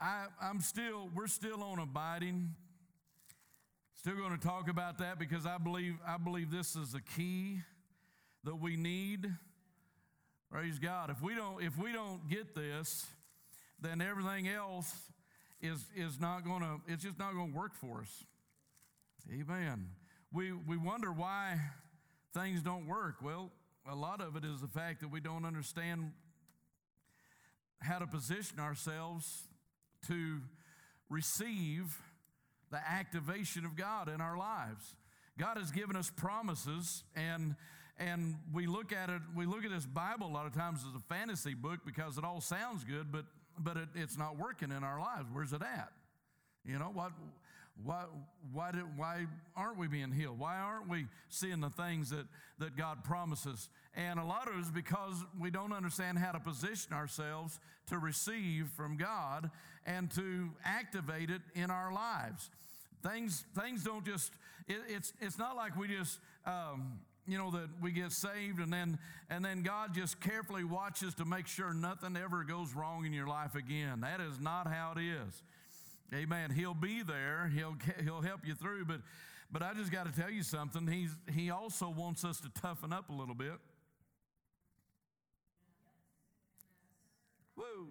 [0.00, 2.54] I, I'm still, we're still on abiding.
[3.94, 7.60] Still going to talk about that because I believe, I believe this is a key
[8.44, 9.26] that we need.
[10.50, 11.10] Praise God.
[11.10, 13.06] If we don't, if we don't get this,
[13.80, 14.94] then everything else
[15.60, 18.24] is, is not going to, it's just not going to work for us.
[19.32, 19.88] Amen.
[20.30, 21.58] We, we wonder why
[22.34, 23.16] things don't work.
[23.22, 23.50] Well,
[23.90, 26.12] a lot of it is the fact that we don't understand
[27.80, 29.44] how to position ourselves
[30.08, 30.40] to
[31.08, 32.00] receive
[32.70, 34.96] the activation of God in our lives.
[35.38, 37.54] God has given us promises and
[37.98, 40.94] and we look at it we look at this bible a lot of times as
[40.94, 43.24] a fantasy book because it all sounds good but
[43.58, 45.90] but it, it's not working in our lives where's it at
[46.66, 47.12] you know what
[47.84, 48.04] why,
[48.52, 50.38] why, did, why aren't we being healed?
[50.38, 52.26] Why aren't we seeing the things that,
[52.58, 53.68] that God promises?
[53.94, 57.98] And a lot of it is because we don't understand how to position ourselves to
[57.98, 59.50] receive from God
[59.86, 62.50] and to activate it in our lives.
[63.02, 64.32] Things, things don't just,
[64.68, 68.72] it, it's, it's not like we just, um, you know that we get saved and
[68.72, 68.98] then
[69.30, 73.26] and then God just carefully watches to make sure nothing ever goes wrong in your
[73.26, 74.00] life again.
[74.00, 75.42] That is not how it is.
[76.14, 76.50] Amen.
[76.52, 77.50] He'll be there.
[77.52, 78.84] He'll he'll help you through.
[78.84, 79.00] But
[79.50, 80.86] but I just got to tell you something.
[80.86, 83.58] He's he also wants us to toughen up a little bit.
[87.56, 87.88] Woo.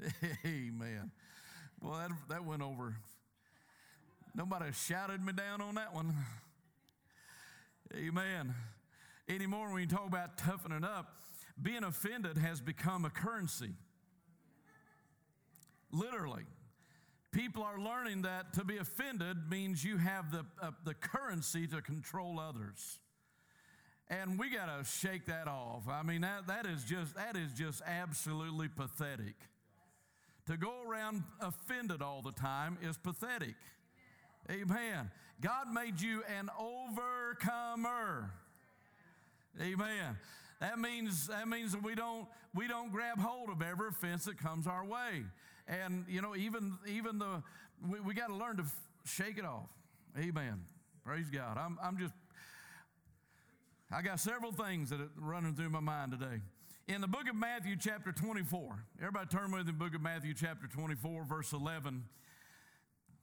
[0.46, 1.10] Amen.
[1.80, 2.96] Well, that, that went over.
[4.34, 6.14] Nobody shouted me down on that one.
[7.94, 8.54] Amen.
[9.28, 11.14] Anymore, when you talk about toughening up,
[11.60, 13.70] being offended has become a currency.
[15.90, 16.44] Literally.
[17.32, 21.82] People are learning that to be offended means you have the, uh, the currency to
[21.82, 22.98] control others.
[24.08, 25.88] And we got to shake that off.
[25.88, 29.34] I mean, that, that, is just, that is just absolutely pathetic.
[30.48, 33.54] To go around offended all the time is pathetic.
[34.50, 35.10] Amen.
[35.40, 38.32] God made you an overcomer.
[39.60, 40.16] Amen.
[40.60, 44.38] That means that means that we don't we don't grab hold of every offense that
[44.38, 45.24] comes our way.
[45.68, 47.42] And, you know, even, even the,
[47.86, 48.74] we, we got to learn to f-
[49.04, 49.68] shake it off.
[50.18, 50.62] Amen.
[51.04, 51.58] Praise God.
[51.58, 52.14] I'm, I'm just,
[53.92, 56.40] I got several things that are running through my mind today.
[56.88, 60.66] In the book of Matthew, chapter 24, everybody turn with the book of Matthew, chapter
[60.66, 62.02] 24, verse 11.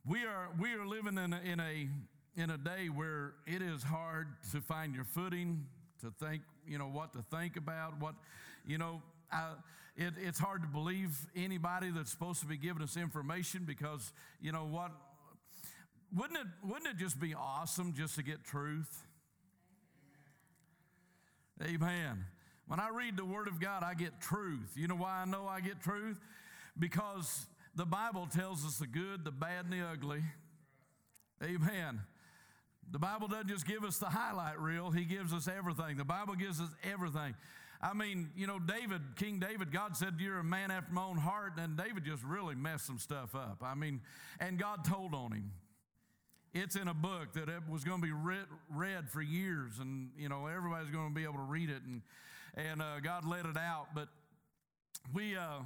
[0.08, 1.90] We are, we are living in a, in, a,
[2.40, 5.66] in a day where it is hard to find your footing,
[6.02, 8.14] to think, you know, what to think about, what,
[8.68, 9.54] you know, I,
[9.98, 14.52] it, it's hard to believe anybody that's supposed to be giving us information because, you
[14.52, 14.92] know what?
[16.16, 19.08] Wouldn't it, wouldn't it just be awesome just to get truth?
[21.64, 22.26] Amen.
[22.68, 24.72] When I read the Word of God, I get truth.
[24.76, 26.20] You know why I know I get truth?
[26.78, 27.46] Because
[27.76, 30.24] the Bible tells us the good, the bad, and the ugly.
[31.44, 32.02] Amen.
[32.92, 35.98] The Bible doesn't just give us the highlight reel, He gives us everything.
[35.98, 37.36] The Bible gives us everything.
[37.82, 41.18] I mean, you know, David, King David, God said, You're a man after my own
[41.18, 41.54] heart.
[41.58, 43.58] And David just really messed some stuff up.
[43.62, 44.02] I mean,
[44.40, 45.52] and God told on him.
[46.54, 50.10] It's in a book that it was going to be read, read for years, and,
[50.18, 51.82] you know, everybody's going to be able to read it.
[51.86, 52.02] And,
[52.56, 53.88] and uh, God let it out.
[53.94, 54.08] But
[55.14, 55.60] we, uh,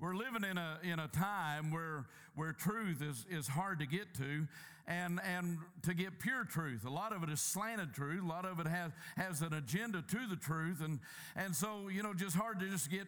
[0.00, 4.14] we're living in a, in a time where, where truth is, is hard to get
[4.18, 4.46] to
[4.86, 6.84] and, and to get pure truth.
[6.84, 8.22] A lot of it is slanted truth.
[8.22, 10.82] A lot of it has, has an agenda to the truth.
[10.82, 11.00] And,
[11.34, 13.06] and so, you know, just hard to just get,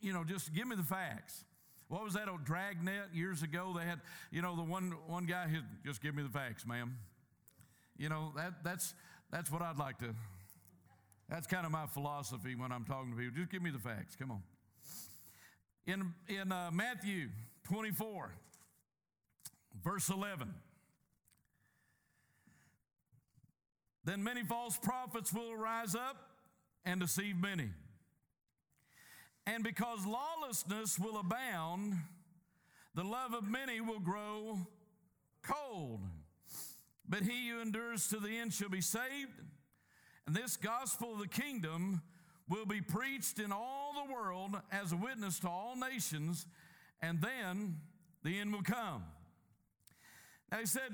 [0.00, 1.44] you know, just give me the facts.
[1.88, 3.74] What was that old dragnet years ago?
[3.76, 4.00] They had,
[4.30, 6.96] you know, the one, one guy who just give me the facts, ma'am.
[7.98, 8.94] You know, that, that's,
[9.30, 10.14] that's what I'd like to,
[11.32, 13.34] that's kind of my philosophy when I'm talking to people.
[13.34, 14.16] Just give me the facts.
[14.16, 14.42] Come on.
[15.86, 17.30] In, in uh, Matthew
[17.64, 18.34] 24,
[19.82, 20.52] verse 11,
[24.04, 26.16] then many false prophets will rise up
[26.84, 27.70] and deceive many.
[29.46, 31.94] And because lawlessness will abound,
[32.94, 34.58] the love of many will grow
[35.42, 36.00] cold.
[37.08, 39.32] But he who endures to the end shall be saved.
[40.26, 42.02] And this gospel of the kingdom
[42.48, 46.46] will be preached in all the world as a witness to all nations,
[47.00, 47.76] and then
[48.22, 49.04] the end will come.
[50.50, 50.92] Now he said,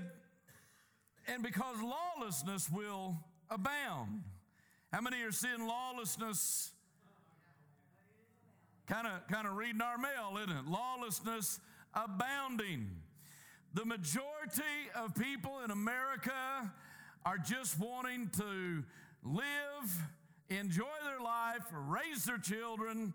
[1.27, 3.17] and because lawlessness will
[3.51, 4.23] abound.
[4.93, 6.71] How many are seeing lawlessness?
[8.87, 10.67] Kind of, kind of reading our mail, isn't it?
[10.67, 11.61] Lawlessness
[11.93, 12.91] abounding.
[13.75, 14.63] The majority
[14.95, 16.33] of people in America
[17.27, 18.85] are just wanting to
[19.35, 20.09] live
[20.51, 23.13] enjoy their life, raise their children,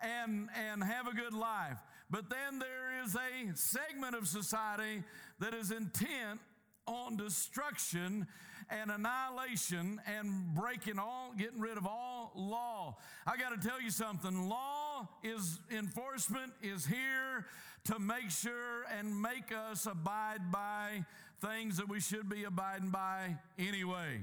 [0.00, 1.78] and, and have a good life.
[2.10, 5.02] But then there is a segment of society
[5.40, 6.40] that is intent
[6.86, 8.26] on destruction
[8.70, 12.96] and annihilation and breaking all, getting rid of all law.
[13.26, 14.48] I got to tell you something.
[14.48, 17.46] Law is enforcement is here
[17.84, 21.04] to make sure and make us abide by
[21.40, 24.20] things that we should be abiding by anyway.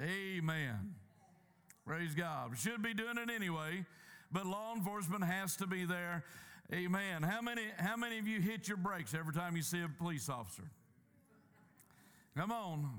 [0.00, 0.94] Amen.
[1.86, 2.56] Praise God.
[2.58, 3.84] Should be doing it anyway,
[4.30, 6.24] but law enforcement has to be there.
[6.72, 7.22] Amen.
[7.22, 10.28] How many, how many of you hit your brakes every time you see a police
[10.28, 10.62] officer?
[12.36, 12.90] Come on.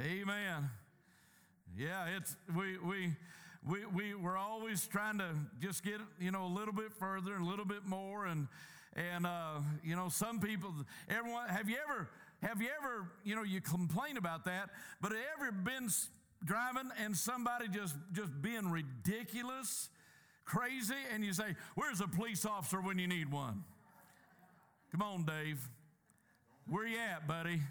[0.00, 0.70] Amen.
[1.78, 3.12] Yeah, it's we we
[3.66, 5.28] we we we're always trying to
[5.60, 8.48] just get you know a little bit further and a little bit more and
[8.96, 10.74] and uh, you know some people
[11.08, 12.08] everyone have you ever
[12.42, 14.70] have you ever you know you complain about that
[15.00, 15.88] but have you ever been
[16.44, 19.88] driving and somebody just just being ridiculous
[20.44, 23.62] crazy and you say where's a police officer when you need one
[24.90, 25.68] come on dave
[26.66, 27.60] where you at buddy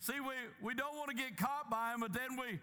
[0.00, 2.60] See, we, we don't want to get caught by him, but then we,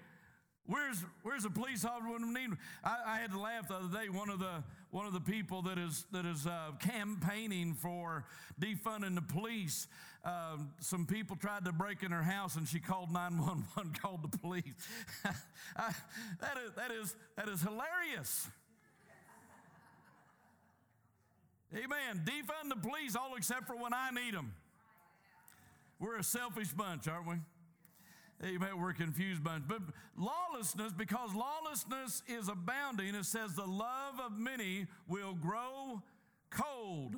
[0.66, 2.58] where's, where's the police officer when we need him?
[2.84, 4.08] I, I, had to laugh the other day.
[4.10, 8.26] One of the, one of the people that is, that is uh, campaigning for
[8.62, 9.88] defunding the police,
[10.24, 14.38] uh, some people tried to break in her house and she called 911, called the
[14.38, 14.64] police.
[15.76, 15.92] I,
[16.42, 18.48] that, is, that, is, that is hilarious.
[21.74, 22.24] Amen.
[22.24, 24.54] Defund the police all except for when I need them.
[26.00, 27.36] We're a selfish bunch, aren't we?
[28.42, 28.80] Amen.
[28.80, 29.64] We're confused bunch.
[29.68, 29.82] But
[30.18, 36.02] lawlessness, because lawlessness is abounding, it says the love of many will grow
[36.50, 37.16] cold.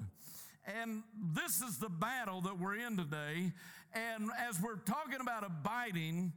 [0.65, 1.03] And
[1.33, 3.51] this is the battle that we're in today.
[3.93, 6.33] And as we're talking about abiding,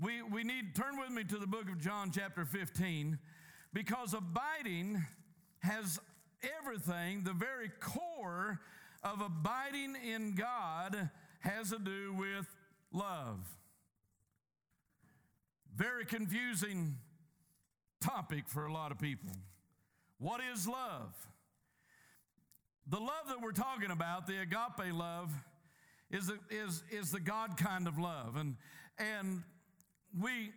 [0.00, 3.18] we, we need turn with me to the book of John, chapter 15,
[3.72, 5.04] because abiding
[5.60, 6.00] has
[6.60, 8.60] everything, the very core
[9.02, 11.10] of abiding in God
[11.40, 12.46] has to do with
[12.92, 13.38] love.
[15.74, 16.96] Very confusing
[18.00, 19.30] topic for a lot of people.
[20.18, 21.14] What is love?
[22.86, 25.32] The love that we're talking about, the agape love,
[26.10, 28.36] is, is, is the God kind of love.
[28.36, 28.56] And,
[28.98, 29.42] and
[30.20, 30.52] we,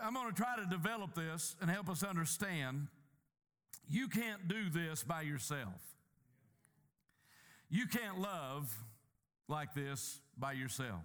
[0.00, 2.86] I'm going to try to develop this and help us understand
[3.90, 5.96] you can't do this by yourself.
[7.68, 8.74] You can't love
[9.48, 11.02] like this by yourself.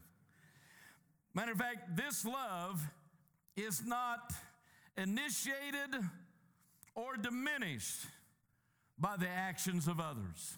[1.36, 2.82] Matter of fact, this love
[3.56, 4.34] is not
[4.98, 5.96] initiated
[6.96, 8.06] or diminished
[9.00, 10.58] by the actions of others.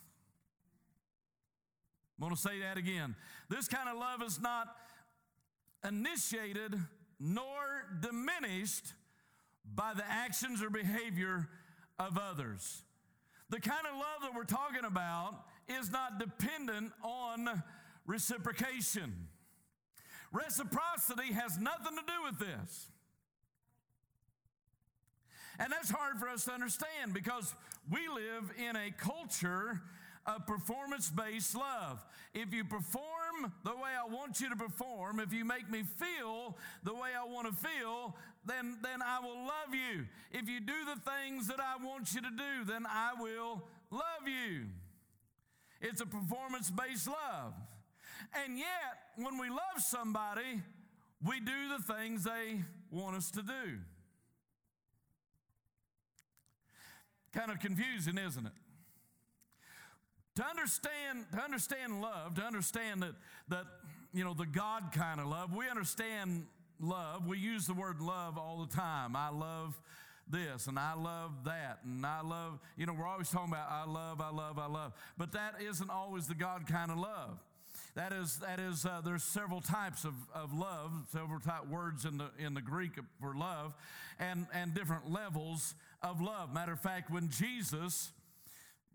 [2.18, 3.16] I'm going to say that again.
[3.50, 4.68] This kind of love is not
[5.88, 6.76] initiated
[7.20, 8.94] nor diminished
[9.74, 11.48] by the actions or behavior
[11.98, 12.84] of others.
[13.50, 17.64] The kind of love that we're talking about is not dependent on
[18.06, 19.28] reciprocation.
[20.32, 22.88] Reciprocity has nothing to do with this.
[25.60, 27.56] And that's hard for us to understand because
[27.90, 29.82] we live in a culture
[30.26, 32.04] of performance based love.
[32.34, 36.58] If you perform the way I want you to perform, if you make me feel
[36.84, 40.06] the way I want to feel, then, then I will love you.
[40.32, 44.28] If you do the things that I want you to do, then I will love
[44.28, 44.66] you.
[45.82, 47.54] It's a performance based love.
[48.34, 48.68] And yet,
[49.18, 50.62] when we love somebody,
[51.24, 53.80] we do the things they want us to do.
[57.34, 58.52] Kind of confusing, isn't it?
[60.36, 63.14] To understand, to understand love, to understand that,
[63.50, 63.66] that
[64.14, 66.46] you know, the God kind of love, we understand
[66.80, 67.26] love.
[67.28, 69.16] We use the word love all the time.
[69.16, 69.80] I love
[70.28, 73.86] this and I love that and I love, you know, we're always talking about I
[73.86, 74.94] love, I love, I love.
[75.18, 77.40] But that isn't always the God kind of love.
[77.96, 82.18] That is, that is uh, there's several types of, of love, several type words in
[82.18, 83.74] the, in the Greek for love,
[84.20, 86.54] and, and different levels of love.
[86.54, 88.12] Matter of fact, when Jesus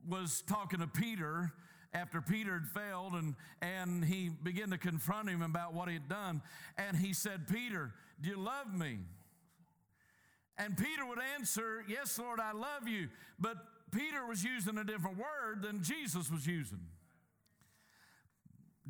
[0.07, 1.51] was talking to Peter,
[1.95, 6.09] after Peter had failed and, and he began to confront him about what he had
[6.09, 6.43] done.
[6.77, 8.99] And he said, Peter, do you love me?
[10.59, 13.09] And Peter would answer, Yes, Lord, I love you.
[13.39, 13.57] But
[13.91, 16.81] Peter was using a different word than Jesus was using.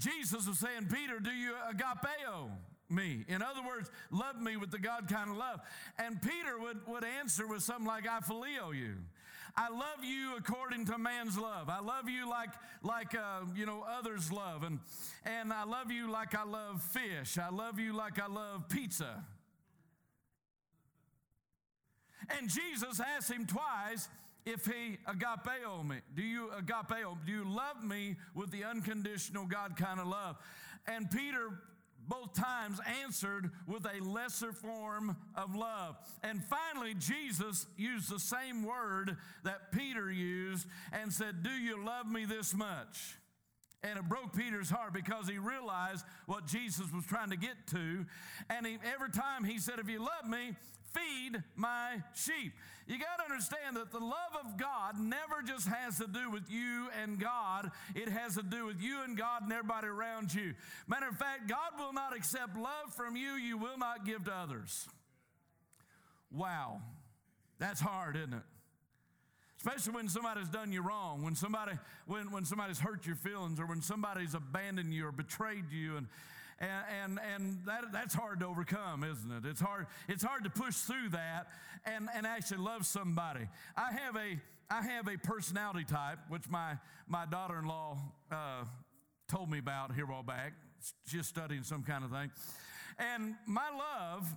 [0.00, 2.50] Jesus was saying, Peter, do you agapeo
[2.88, 3.24] me?
[3.28, 5.60] In other words, love me with the God kind of love.
[5.98, 8.94] And Peter would, would answer with something like, I phileo you.
[9.56, 11.68] I love you according to man's love.
[11.68, 12.50] I love you like,
[12.82, 14.62] like uh, you know, others love.
[14.62, 14.78] And,
[15.24, 17.36] and I love you like I love fish.
[17.36, 19.22] I love you like I love pizza.
[22.38, 24.08] And Jesus asked him twice
[24.46, 25.96] if he agapeo me.
[26.14, 27.16] Do you agapeo?
[27.24, 30.36] Do you love me with the unconditional God kind of love?
[30.86, 31.50] And Peter
[32.08, 35.96] both times answered with a lesser form of love.
[36.22, 42.06] And finally, Jesus used the same word that Peter used and said, Do you love
[42.06, 43.16] me this much?
[43.82, 48.04] And it broke Peter's heart because he realized what Jesus was trying to get to.
[48.50, 50.56] And he, every time he said, If you love me,
[50.92, 52.52] feed my sheep.
[52.86, 56.50] You got to understand that the love of God never just has to do with
[56.50, 60.54] you and God, it has to do with you and God and everybody around you.
[60.88, 64.32] Matter of fact, God will not accept love from you, you will not give to
[64.34, 64.88] others.
[66.32, 66.80] Wow,
[67.58, 68.42] that's hard, isn't it?
[69.58, 71.72] Especially when somebody's done you wrong, when somebody
[72.06, 76.06] when, when somebody's hurt your feelings or when somebody's abandoned you or betrayed you and
[76.60, 76.70] and,
[77.02, 79.48] and, and that, that's hard to overcome, isn't it?
[79.48, 81.46] It's hard, it's hard to push through that
[81.84, 83.48] and, and actually love somebody.
[83.76, 84.38] I have a,
[84.70, 86.74] I have a personality type, which my,
[87.08, 87.96] my daughter in law
[88.30, 88.64] uh,
[89.28, 90.52] told me about here while back.
[91.06, 92.30] She's studying some kind of thing.
[92.98, 94.34] And my love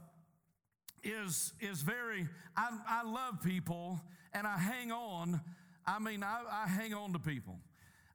[1.04, 4.00] is, is very, I, I love people
[4.34, 5.42] and I hang on.
[5.86, 7.58] I mean, I, I hang on to people.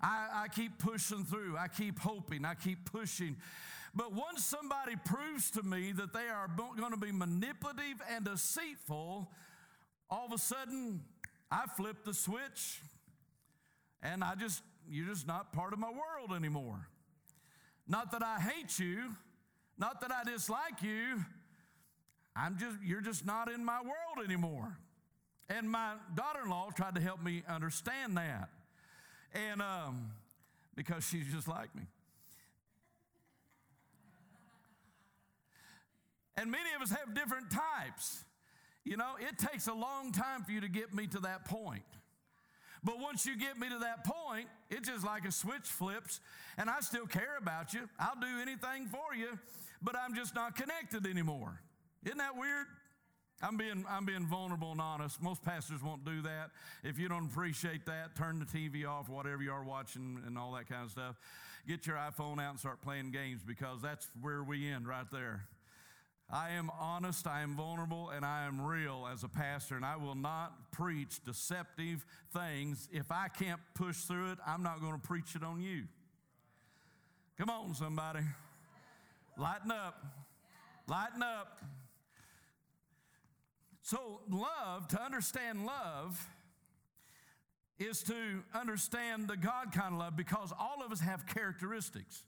[0.00, 1.56] I, I keep pushing through.
[1.58, 2.44] I keep hoping.
[2.44, 3.36] I keep pushing.
[3.99, 9.28] But once somebody proves to me that they are going to be manipulative and deceitful,
[10.09, 11.00] all of a sudden
[11.50, 12.81] I flip the switch
[14.00, 16.87] and I just, you're just not part of my world anymore.
[17.88, 19.17] Not that I hate you,
[19.76, 21.25] not that I dislike you.
[22.37, 24.78] I'm just, you're just not in my world anymore.
[25.49, 28.49] And my daughter in law tried to help me understand that.
[29.35, 30.12] And um,
[30.76, 31.83] because she's just like me.
[36.38, 38.25] And many of us have different types.
[38.85, 41.83] You know, it takes a long time for you to get me to that point.
[42.85, 46.21] But once you get me to that point, it's just like a switch flips,
[46.57, 47.88] and I still care about you.
[47.99, 49.37] I'll do anything for you,
[49.83, 51.61] but I'm just not connected anymore.
[52.04, 52.66] Isn't that weird?
[53.42, 55.21] I'm being, I'm being vulnerable and honest.
[55.21, 56.50] Most pastors won't do that.
[56.85, 60.52] If you don't appreciate that, turn the TV off, whatever you are watching, and all
[60.52, 61.16] that kind of stuff.
[61.66, 65.42] Get your iPhone out and start playing games because that's where we end right there.
[66.30, 69.97] I am honest, I am vulnerable, and I am real as a pastor, and I
[69.97, 72.04] will not preach deceptive
[72.35, 72.87] things.
[72.92, 75.85] If I can't push through it, I'm not going to preach it on you.
[77.38, 78.20] Come on, somebody.
[79.38, 80.04] Lighten up.
[80.87, 81.62] Lighten up.
[83.80, 86.28] So, love, to understand love,
[87.78, 92.25] is to understand the God kind of love because all of us have characteristics.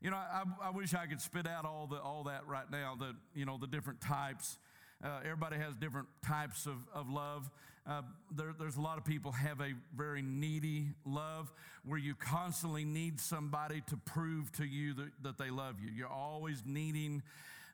[0.00, 2.96] You know, I, I wish I could spit out all, the, all that right now,
[2.98, 4.58] the, you know, the different types.
[5.02, 7.50] Uh, everybody has different types of, of love.
[7.84, 11.52] Uh, there, there's a lot of people have a very needy love
[11.84, 15.90] where you constantly need somebody to prove to you that, that they love you.
[15.90, 17.22] You're always needing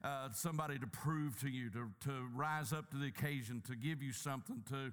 [0.03, 4.03] uh, somebody to prove to you, to, to rise up to the occasion, to give
[4.03, 4.93] you something, to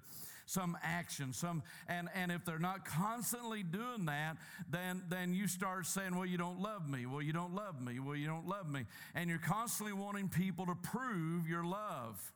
[0.51, 4.35] some action, some and, and if they're not constantly doing that,
[4.69, 7.99] then then you start saying, Well, you don't love me, well, you don't love me,
[7.99, 8.85] well, you don't love me.
[9.15, 12.33] And you're constantly wanting people to prove your love,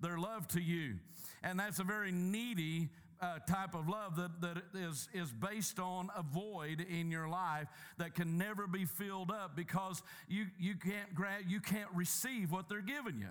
[0.00, 0.94] their love to you.
[1.42, 2.88] And that's a very needy
[3.20, 7.66] uh, type of love that, that is, is based on a void in your life
[7.98, 12.68] that can never be filled up because you, you, can't grab, you can't receive what
[12.68, 13.28] they're giving you.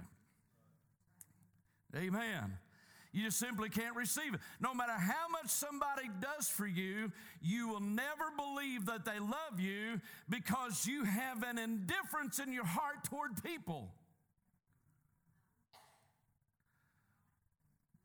[1.96, 2.58] Amen.
[3.18, 4.40] You just simply can't receive it.
[4.60, 9.60] No matter how much somebody does for you, you will never believe that they love
[9.60, 13.90] you because you have an indifference in your heart toward people.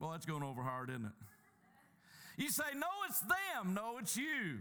[0.00, 1.12] Well, that's going over hard, isn't it?
[2.38, 3.74] You say, no, it's them.
[3.74, 4.60] No, it's you.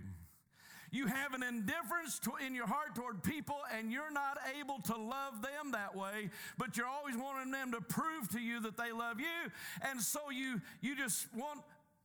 [0.91, 4.95] You have an indifference to, in your heart toward people, and you're not able to
[4.95, 8.91] love them that way, but you're always wanting them to prove to you that they
[8.91, 9.51] love you.
[9.89, 11.62] And so you, you just want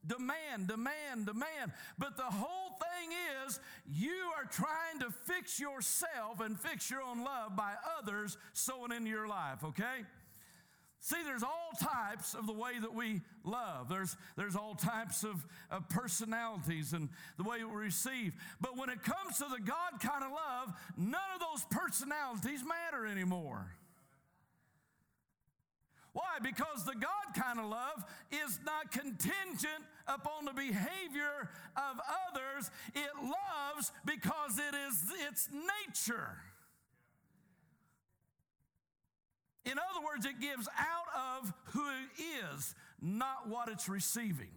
[0.07, 1.73] demand, demand, demand.
[1.99, 3.11] But the whole thing
[3.45, 3.59] is
[3.91, 9.11] you are trying to fix yourself and fix your own love by others sowing into
[9.11, 10.05] your life, okay?
[11.01, 13.89] See, there's all types of the way that we love.
[13.89, 18.33] There's, there's all types of, of personalities and the way we receive.
[18.61, 23.07] But when it comes to the God kind of love, none of those personalities matter
[23.07, 23.77] anymore.
[26.13, 26.23] Why?
[26.37, 26.39] Why?
[26.43, 32.01] Because the God kind of love is not contingent upon the behavior of
[32.31, 32.71] others.
[32.95, 36.39] It loves because it is its nature.
[39.67, 42.23] In other words, it gives out of who it
[42.55, 44.53] is, not what it's receiving.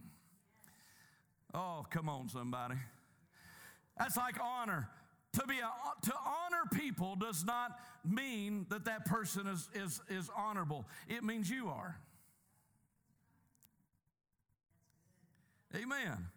[1.52, 2.76] Oh, come on, somebody.
[3.98, 4.88] That's like honor.
[5.34, 10.30] To be a, to honor people does not mean that that person is, is, is
[10.36, 10.84] honorable.
[11.08, 11.96] It means you are.
[15.74, 16.28] Amen.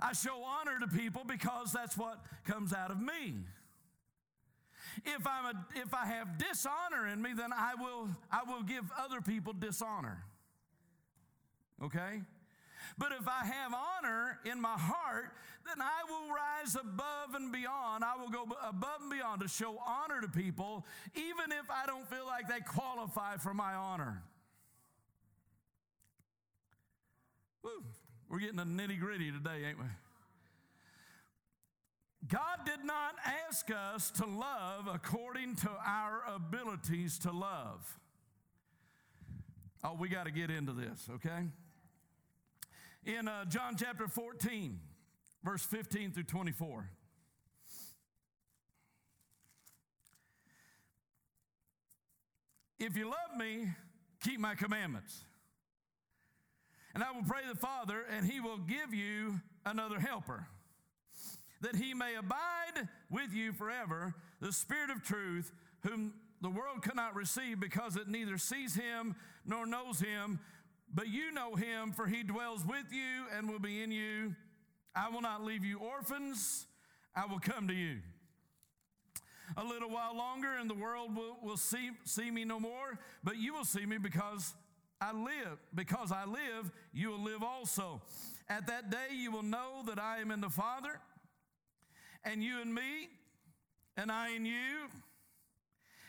[0.00, 3.34] I show honor to people because that's what comes out of me.
[5.04, 8.84] If, I'm a, if I have dishonor in me, then I will, I will give
[8.96, 10.24] other people dishonor.
[11.82, 12.22] Okay?
[12.98, 15.32] But if I have honor in my heart,
[15.66, 18.04] then I will rise above and beyond.
[18.04, 22.08] I will go above and beyond to show honor to people, even if I don't
[22.08, 24.22] feel like they qualify for my honor.
[27.62, 27.70] Woo,
[28.28, 29.84] we're getting a nitty gritty today, ain't we?
[32.28, 33.14] God did not
[33.48, 37.98] ask us to love according to our abilities to love.
[39.82, 41.48] Oh, we got to get into this, okay?
[43.04, 44.78] In uh, John chapter 14,
[45.42, 46.88] verse 15 through 24.
[52.78, 53.68] If you love me,
[54.22, 55.24] keep my commandments.
[56.94, 60.46] And I will pray the Father, and he will give you another helper
[61.62, 67.14] that he may abide with you forever, the Spirit of truth, whom the world cannot
[67.14, 69.14] receive because it neither sees him
[69.46, 70.40] nor knows him,
[70.92, 74.34] but you know him, for he dwells with you and will be in you.
[74.94, 76.66] I will not leave you orphans,
[77.14, 77.98] I will come to you.
[79.56, 83.36] A little while longer, and the world will, will see, see me no more, but
[83.36, 84.54] you will see me because
[85.00, 85.58] I live.
[85.74, 88.02] Because I live, you will live also.
[88.48, 91.00] At that day, you will know that I am in the Father
[92.24, 93.08] and you and me,
[93.96, 94.88] and I and you.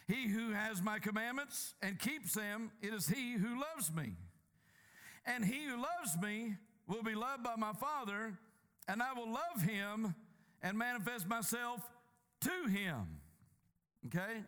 [0.07, 4.13] He who has my commandments and keeps them, it is he who loves me.
[5.25, 6.55] And he who loves me
[6.87, 8.37] will be loved by my Father,
[8.87, 10.13] and I will love him
[10.61, 11.81] and manifest myself
[12.41, 13.19] to him.
[14.07, 14.43] Okay?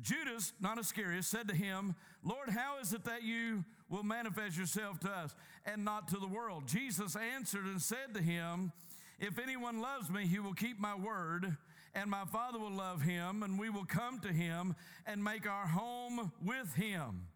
[0.00, 4.98] Judas, not Iscariot, said to him, Lord, how is it that you will manifest yourself
[5.00, 5.34] to us
[5.66, 6.66] and not to the world?
[6.66, 8.72] Jesus answered and said to him,
[9.18, 11.56] if anyone loves me, he will keep my word,
[11.94, 14.74] and my Father will love him, and we will come to him
[15.06, 17.26] and make our home with him.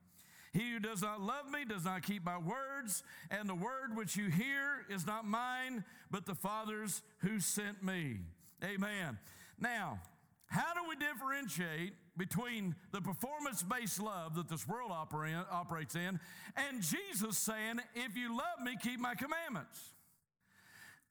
[0.53, 4.17] He who does not love me does not keep my words, and the word which
[4.17, 8.19] you hear is not mine, but the Father's who sent me.
[8.65, 9.19] Amen.
[9.61, 10.01] Now,
[10.47, 16.19] how do we differentiate between the performance based love that this world operates in
[16.57, 19.93] and Jesus saying, If you love me, keep my commandments?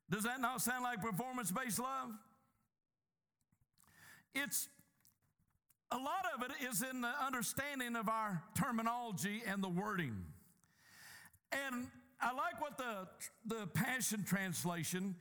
[0.09, 2.11] Does that not sound like performance based love?
[4.33, 4.69] It's
[5.91, 10.15] a lot of it is in the understanding of our terminology and the wording.
[11.51, 11.87] And
[12.21, 13.07] I like what the,
[13.45, 15.15] the Passion Translation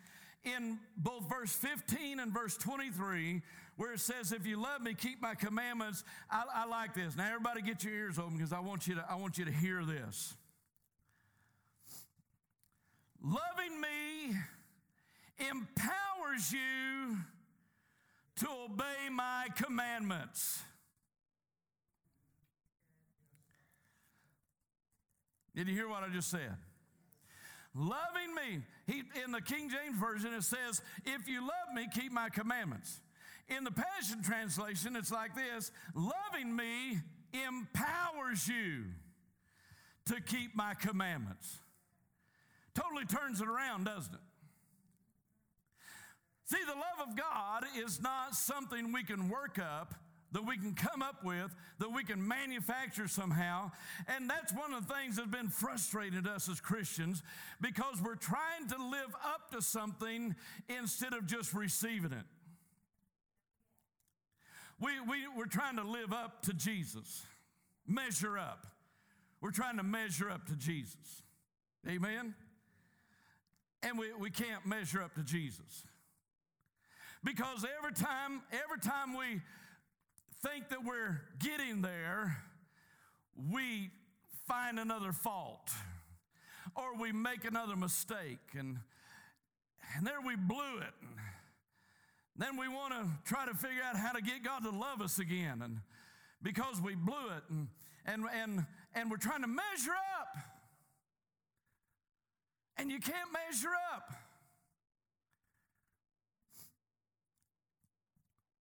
[0.45, 3.43] in both verse 15 and verse 23,
[3.77, 6.05] where it says, If you love me, keep my commandments.
[6.31, 7.17] I, I like this.
[7.17, 9.53] Now, everybody get your ears open because I want you to, I want you to
[9.53, 10.35] hear this.
[13.23, 14.37] Loving me
[15.39, 17.19] empowers you
[18.37, 20.63] to obey my commandments.
[25.55, 26.57] Did you hear what I just said?
[27.75, 28.63] Loving me.
[28.87, 33.01] He, in the King James Version, it says, If you love me, keep my commandments.
[33.49, 36.99] In the Passion Translation, it's like this Loving me
[37.33, 38.85] empowers you
[40.07, 41.59] to keep my commandments.
[42.75, 44.21] Totally turns it around, doesn't it?
[46.47, 49.97] See, the love of God is not something we can work up,
[50.31, 53.73] that we can come up with, that we can manufacture somehow.
[54.07, 57.23] And that's one of the things that's been frustrating us as Christians
[57.61, 60.37] because we're trying to live up to something
[60.69, 62.25] instead of just receiving it.
[64.79, 67.25] We, we, we're trying to live up to Jesus,
[67.89, 68.69] measure up.
[69.41, 71.23] We're trying to measure up to Jesus.
[71.89, 72.35] Amen?
[73.83, 75.85] And we, we can't measure up to Jesus.
[77.27, 79.41] Because every time, every time we
[80.49, 82.37] think that we're getting there,
[83.51, 83.91] we
[84.47, 85.73] find another fault
[86.77, 88.79] or we make another mistake and,
[89.97, 90.95] and there we blew it.
[91.03, 91.19] And
[92.39, 95.19] then we want to try to figure out how to get God to love us
[95.19, 95.63] again.
[95.65, 95.81] And
[96.43, 97.67] because we blew it and,
[98.07, 100.37] and, and, and we're trying to measure up.
[102.77, 104.13] And you can't measure up.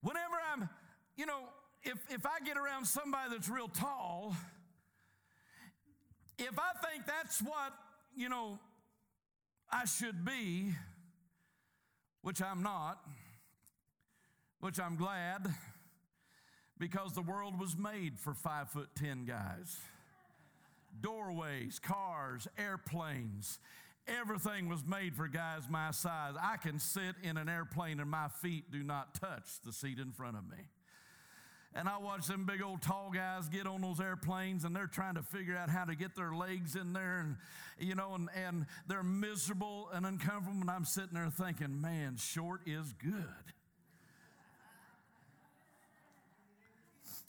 [0.04, 0.68] Whenever I'm,
[1.16, 1.40] you know,
[1.82, 4.34] if, if I get around somebody that's real tall,
[6.38, 7.72] if I think that's what,
[8.16, 8.58] you know,
[9.70, 10.72] I should be,
[12.22, 12.98] which I'm not,
[14.60, 15.46] which I'm glad,
[16.78, 19.76] because the world was made for five foot ten guys.
[21.00, 23.58] Doorways, cars, airplanes,
[24.06, 26.34] everything was made for guys my size.
[26.40, 30.12] I can sit in an airplane and my feet do not touch the seat in
[30.12, 30.64] front of me.
[31.76, 35.16] And I watch them big old tall guys get on those airplanes and they're trying
[35.16, 37.36] to figure out how to get their legs in there and,
[37.78, 40.60] you know, and, and they're miserable and uncomfortable.
[40.60, 43.53] And I'm sitting there thinking, man, short is good.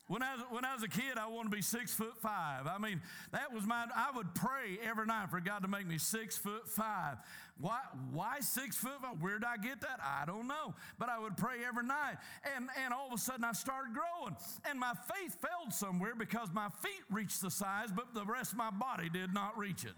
[0.08, 2.68] When I, was, when I was a kid, I wanted to be six foot five.
[2.68, 5.98] I mean, that was my, I would pray every night for God to make me
[5.98, 7.18] six foot five.
[7.60, 7.80] Why,
[8.12, 9.20] why six foot five?
[9.20, 10.00] Where did I get that?
[10.04, 10.76] I don't know.
[11.00, 12.18] But I would pray every night.
[12.56, 14.36] And, and all of a sudden I started growing.
[14.70, 18.60] And my faith failed somewhere because my feet reached the size, but the rest of
[18.60, 19.94] my body did not reach it.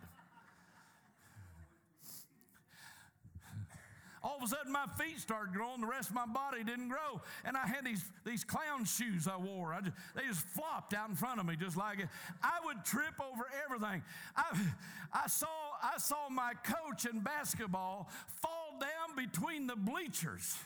[4.28, 7.22] All of a sudden my feet started growing, the rest of my body didn't grow.
[7.46, 9.74] And I had these, these clown shoes I wore.
[9.74, 12.10] I just, they just flopped out in front of me just like it.
[12.44, 14.04] I would trip over everything.
[14.36, 14.58] I,
[15.14, 15.48] I, saw,
[15.82, 18.10] I saw my coach in basketball
[18.42, 20.58] fall down between the bleachers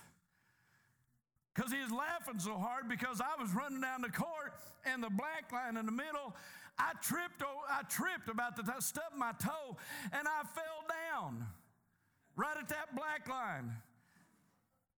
[1.54, 4.54] because he was laughing so hard because I was running down the court
[4.86, 6.36] and the black line in the middle.
[6.80, 9.78] I tripped, I tripped about to stub my toe
[10.12, 11.46] and I fell down
[12.36, 13.72] right at that black line.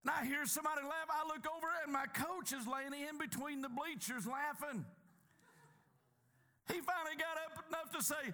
[0.04, 1.08] And I hear somebody laugh.
[1.10, 4.86] I look over and my coach is laying in between the bleachers laughing.
[6.68, 8.34] He finally got up enough to say,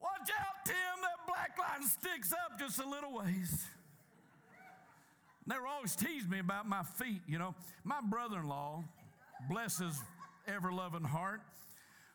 [0.00, 3.64] Watch out, Tim, that black line sticks up just a little ways.
[5.46, 7.54] They were always teasing me about my feet, you know.
[7.84, 8.82] My brother in law,
[9.48, 9.96] bless his
[10.48, 11.40] ever loving heart,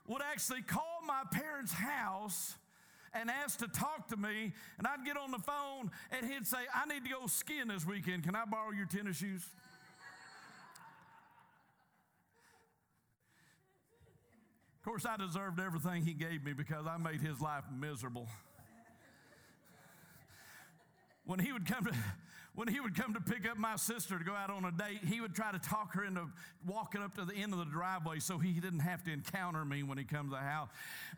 [0.08, 2.56] would actually call my parents' house
[3.20, 6.58] and asked to talk to me, and I'd get on the phone and he'd say,
[6.74, 8.24] I need to go skiing this weekend.
[8.24, 9.44] Can I borrow your tennis shoes?
[14.80, 18.28] Of course, I deserved everything he gave me because I made his life miserable.
[21.26, 21.92] When he would come to,
[22.58, 25.02] when he would come to pick up my sister to go out on a date,
[25.06, 26.26] he would try to talk her into
[26.66, 29.84] walking up to the end of the driveway so he didn't have to encounter me
[29.84, 30.68] when he comes to the house.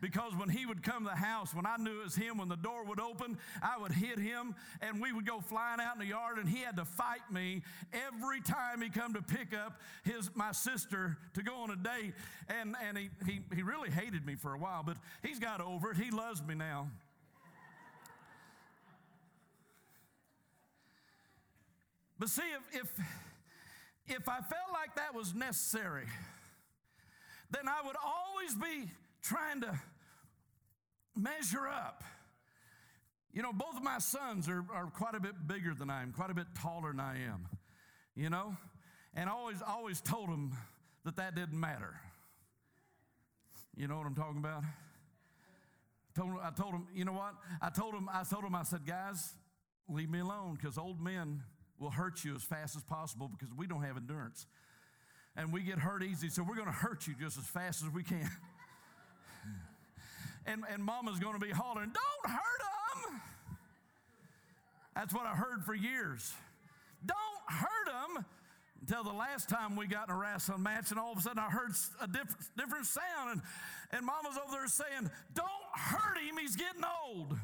[0.01, 2.49] Because when he would come to the house, when I knew it was him, when
[2.49, 5.99] the door would open, I would hit him and we would go flying out in
[5.99, 7.61] the yard and he had to fight me
[7.93, 12.15] every time he come to pick up his my sister to go on a date.
[12.49, 15.91] And, and he, he, he really hated me for a while, but he's got over
[15.91, 15.97] it.
[15.97, 16.89] He loves me now.
[22.19, 23.05] But see, if, if,
[24.07, 26.05] if I felt like that was necessary,
[27.49, 28.91] then I would always be
[29.23, 29.79] trying to
[31.15, 32.03] measure up.
[33.31, 36.11] You know, both of my sons are, are quite a bit bigger than I am,
[36.11, 37.47] quite a bit taller than I am,
[38.15, 38.57] you know?
[39.13, 40.51] And I always, always told them
[41.05, 41.95] that that didn't matter.
[43.77, 44.63] You know what I'm talking about?
[44.63, 47.35] I told, I told them, you know what?
[47.61, 49.33] I told them, I told them, I said, guys,
[49.87, 51.43] leave me alone because old men
[51.79, 54.45] will hurt you as fast as possible because we don't have endurance.
[55.35, 57.93] And we get hurt easy, so we're going to hurt you just as fast as
[57.93, 58.29] we can.
[60.45, 62.61] and, and mama's going to be hollering, Don't hurt
[63.05, 63.21] them.
[64.95, 66.33] That's what I heard for years.
[67.05, 68.25] Don't hurt them.
[68.81, 71.39] Until the last time we got in a wrestling match, and all of a sudden
[71.39, 73.41] I heard a different, different sound, and,
[73.91, 77.37] and mama's over there saying, Don't hurt him, he's getting old.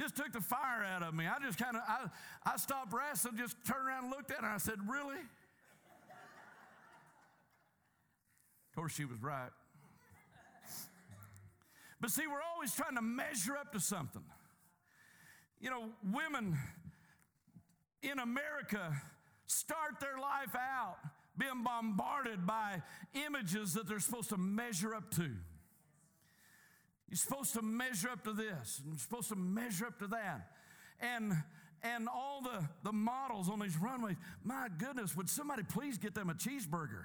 [0.00, 1.26] Just took the fire out of me.
[1.26, 2.06] I just kind of, I,
[2.44, 5.18] I stopped wrestling, just turned around and looked at her, I said, Really?
[8.68, 9.50] Of course, she was right.
[12.00, 14.22] But see, we're always trying to measure up to something.
[15.60, 16.56] You know, women
[18.02, 18.96] in America
[19.46, 20.96] start their life out
[21.36, 22.80] being bombarded by
[23.26, 25.30] images that they're supposed to measure up to.
[27.10, 30.52] You're supposed to measure up to this, and you're supposed to measure up to that.
[31.00, 31.34] And
[31.82, 36.28] and all the, the models on these runways, my goodness, would somebody please get them
[36.28, 37.04] a cheeseburger?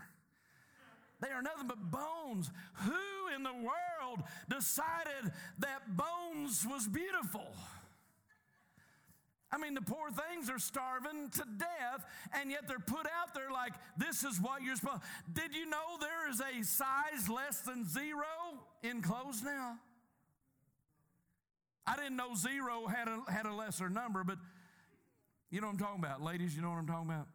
[1.22, 2.52] They are nothing but bones.
[2.84, 7.48] Who in the world decided that bones was beautiful?
[9.52, 13.52] I mean, the poor things are starving to death, and yet they're put out there
[13.54, 17.88] like, this is what you're supposed Did you know there is a size less than
[17.88, 18.26] zero
[18.84, 19.78] in clothes now?
[21.88, 24.38] I didn't know zero had a, had a lesser number, but
[25.52, 26.22] you know what I'm talking about.
[26.22, 27.28] Ladies, you know what I'm talking about?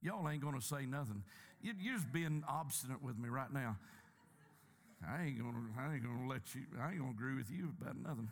[0.00, 1.22] Y'all ain't going to say nothing.
[1.60, 3.76] You, you're just being obstinate with me right now.
[5.06, 7.96] I ain't gonna, I ain't gonna let you, I ain't gonna agree with you about
[7.96, 8.30] nothing.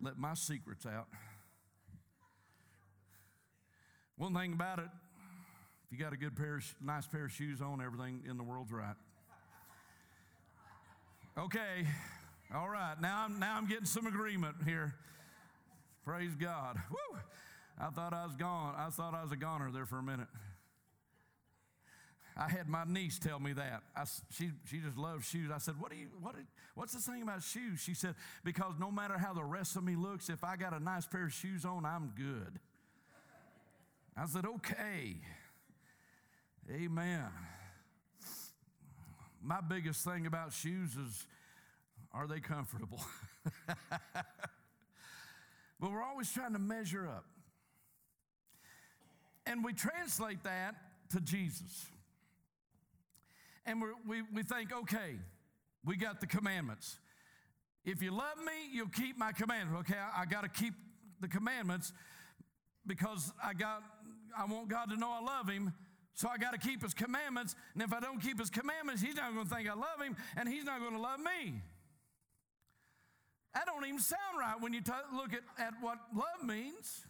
[0.00, 1.06] Let my secrets out.
[4.16, 4.88] One thing about it,
[5.86, 8.42] if you got a good pair of, nice pair of shoes on, everything in the
[8.42, 8.96] world's right.
[11.38, 11.86] Okay,
[12.54, 12.94] all right.
[13.00, 14.94] Now I'm now I'm getting some agreement here.
[16.04, 16.76] Praise God.
[16.90, 17.18] Woo!
[17.78, 18.74] I thought I was gone.
[18.76, 20.28] I thought I was a goner there for a minute.
[22.36, 23.82] I had my niece tell me that.
[23.96, 25.50] I, she, she just loves shoes.
[25.54, 26.34] I said, what do you, what,
[26.74, 27.80] what's the thing about shoes?
[27.80, 30.80] She said, because no matter how the rest of me looks, if I got a
[30.80, 32.58] nice pair of shoes on, I'm good.
[34.16, 35.16] I said, okay.
[36.70, 37.28] Amen.
[39.42, 41.26] My biggest thing about shoes is,
[42.12, 43.00] are they comfortable?
[45.80, 47.24] but we're always trying to measure up.
[49.46, 50.76] And we translate that
[51.10, 51.86] to Jesus.
[53.66, 55.16] And we we, think, okay,
[55.84, 56.98] we got the commandments.
[57.84, 59.90] If you love me, you'll keep my commandments.
[59.90, 60.74] Okay, I, I got to keep
[61.20, 61.92] the commandments
[62.86, 63.82] because I got
[64.36, 65.72] I want God to know I love him.
[66.14, 67.54] So I got to keep his commandments.
[67.74, 70.16] And if I don't keep his commandments, he's not going to think I love him
[70.36, 71.54] and he's not going to love me.
[73.54, 77.04] That don't even sound right when you t- look at, at what love means.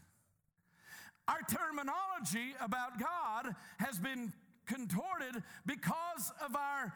[1.28, 4.32] Our terminology about God has been
[4.66, 6.92] contorted because of our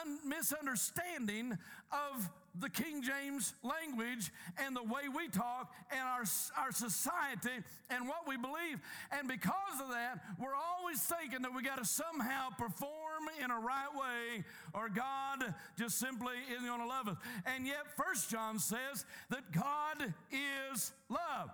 [0.00, 1.58] un- misunderstanding
[1.90, 6.24] of the King James language and the way we talk and our,
[6.56, 8.80] our society and what we believe.
[9.10, 13.58] And because of that, we're always thinking that we got to somehow perform in a
[13.58, 17.16] right way or God just simply isn't going to love us.
[17.46, 21.50] And yet, First John says that God is love.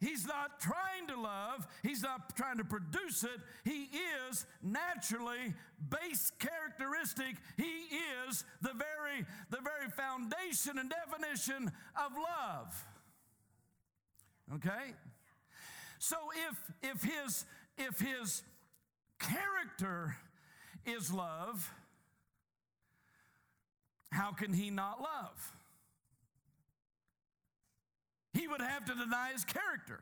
[0.00, 3.40] He's not trying to love, he's not trying to produce it.
[3.64, 3.88] He
[4.28, 5.54] is naturally
[5.90, 7.36] base characteristic.
[7.56, 7.96] He
[8.28, 12.86] is the very the very foundation and definition of love.
[14.54, 14.94] Okay?
[15.98, 16.16] So
[16.48, 17.44] if if his
[17.76, 18.42] if his
[19.18, 20.16] character
[20.86, 21.72] is love,
[24.12, 25.52] how can he not love?
[28.38, 30.00] He would have to deny his character.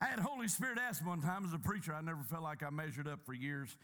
[0.00, 2.70] I had Holy Spirit ask one time as a preacher, I never felt like I
[2.70, 3.76] measured up for years.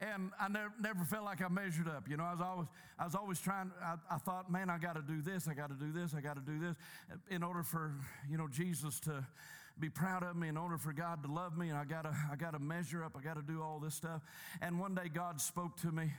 [0.00, 2.08] And I never, never felt like I measured up.
[2.08, 2.66] You know, I was always,
[2.98, 5.70] I was always trying, I, I thought, man, I got to do this, I got
[5.70, 6.76] to do this, I got to do this
[7.30, 7.94] in order for,
[8.30, 9.26] you know, Jesus to
[9.80, 12.14] be proud of me, in order for God to love me, and I got to,
[12.30, 14.22] I got to measure up, I got to do all this stuff.
[14.60, 16.12] And one day God spoke to me.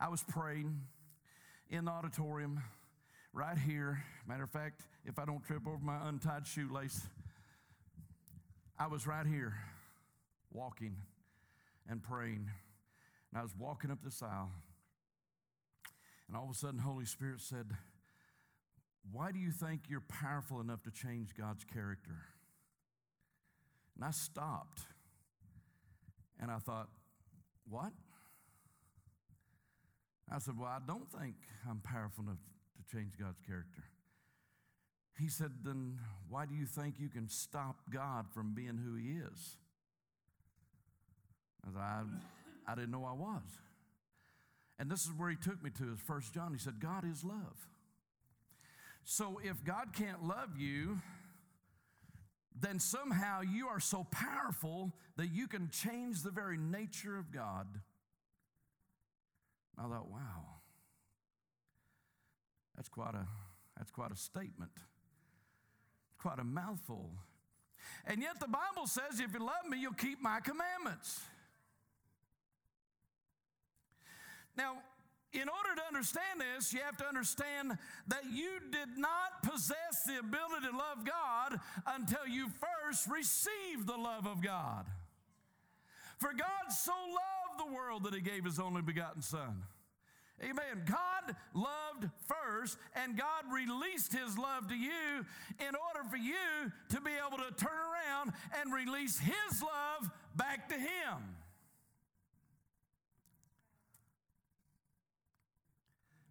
[0.00, 0.80] I was praying
[1.70, 2.62] in the auditorium
[3.34, 4.02] right here.
[4.26, 7.02] Matter of fact, if I don't trip over my untied shoelace,
[8.78, 9.54] I was right here
[10.52, 10.96] walking
[11.88, 12.48] and praying.
[13.30, 14.52] And I was walking up this aisle.
[16.28, 17.66] And all of a sudden, Holy Spirit said,
[19.12, 22.22] Why do you think you're powerful enough to change God's character?
[23.96, 24.82] And I stopped.
[26.40, 26.88] And I thought,
[27.68, 27.92] What?
[30.32, 31.34] I said, Well, I don't think
[31.68, 32.38] I'm powerful enough
[32.92, 33.84] change God's character.
[35.18, 39.18] He said, Then why do you think you can stop God from being who He
[39.18, 39.56] is?
[41.68, 42.02] As I,
[42.66, 43.42] I didn't know I was.
[44.78, 46.52] And this is where he took me to is First John.
[46.52, 47.68] He said, God is love.
[49.04, 50.98] So if God can't love you,
[52.58, 57.66] then somehow you are so powerful that you can change the very nature of God.
[59.78, 60.53] I thought, wow.
[62.76, 63.26] That's quite a,
[63.76, 64.72] that's quite a statement,
[66.18, 67.10] quite a mouthful.
[68.06, 71.20] And yet the Bible says, if you love me, you'll keep my commandments.
[74.56, 74.76] Now,
[75.32, 80.18] in order to understand this, you have to understand that you did not possess the
[80.20, 84.86] ability to love God until you first received the love of God.
[86.18, 89.64] For God so loved the world that he gave his only begotten Son
[90.42, 90.84] Amen.
[90.84, 95.24] God loved first, and God released His love to you
[95.60, 100.68] in order for you to be able to turn around and release His love back
[100.68, 101.36] to Him.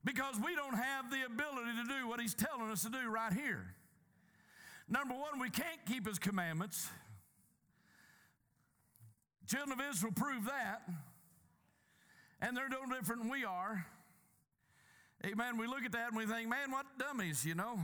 [0.04, 3.34] because we don't have the ability to do what He's telling us to do right
[3.34, 3.66] here.
[4.90, 6.90] Number one, we can't keep His commandments.
[9.48, 10.82] Children of Israel prove that.
[12.42, 13.86] And they're no different than we are.
[15.26, 15.58] Amen.
[15.58, 17.80] We look at that and we think, man, what dummies, you know?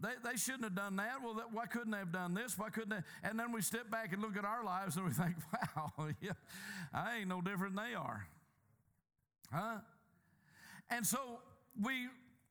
[0.00, 1.22] They, they shouldn't have done that.
[1.22, 2.58] Well, that, why couldn't they have done this?
[2.58, 3.28] Why couldn't they?
[3.28, 5.36] And then we step back and look at our lives and we think,
[5.76, 6.32] wow, yeah,
[6.92, 8.26] I ain't no different than they are.
[9.52, 9.78] Huh?
[10.90, 11.38] And so
[11.80, 12.08] we,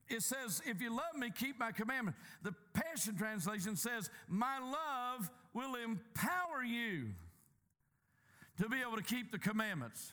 [0.08, 2.16] it says, if you love me, keep my commandment.
[2.42, 7.10] The Passion Translation says, my love will empower you
[8.60, 10.12] to be able to keep the commandments.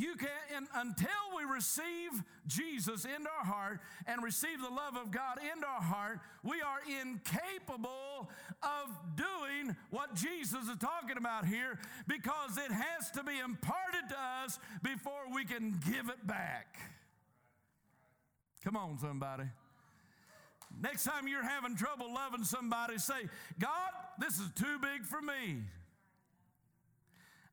[0.00, 5.38] You can until we receive Jesus into our heart and receive the love of God
[5.52, 8.30] into our heart, we are incapable
[8.62, 14.16] of doing what Jesus is talking about here because it has to be imparted to
[14.42, 16.78] us before we can give it back.
[18.64, 19.44] Come on, somebody.
[20.80, 25.64] Next time you're having trouble loving somebody, say, God, this is too big for me.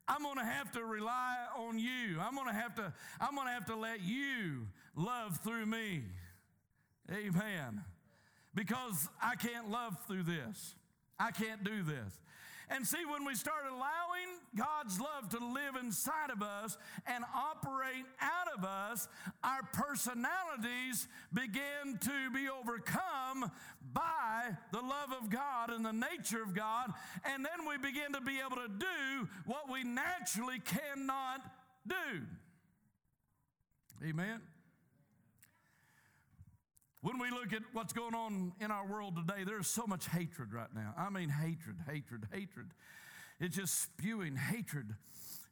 [0.07, 2.19] I'm going to have to rely on you.
[2.19, 6.03] I'm going to have to I'm going to have to let you love through me.
[7.11, 7.83] Amen.
[8.55, 10.75] Because I can't love through this.
[11.19, 12.19] I can't do this.
[12.69, 18.05] And see, when we start allowing God's love to live inside of us and operate
[18.19, 19.07] out of us,
[19.43, 23.51] our personalities begin to be overcome
[23.93, 26.91] by the love of God and the nature of God.
[27.23, 31.41] And then we begin to be able to do what we naturally cannot
[31.87, 32.21] do.
[34.05, 34.41] Amen.
[37.07, 40.51] When we look at what's going on in our world today, there's so much hatred
[40.51, 40.93] right now.
[40.97, 42.65] I mean, hatred, hatred, hatred.
[43.39, 44.93] It's just spewing hatred.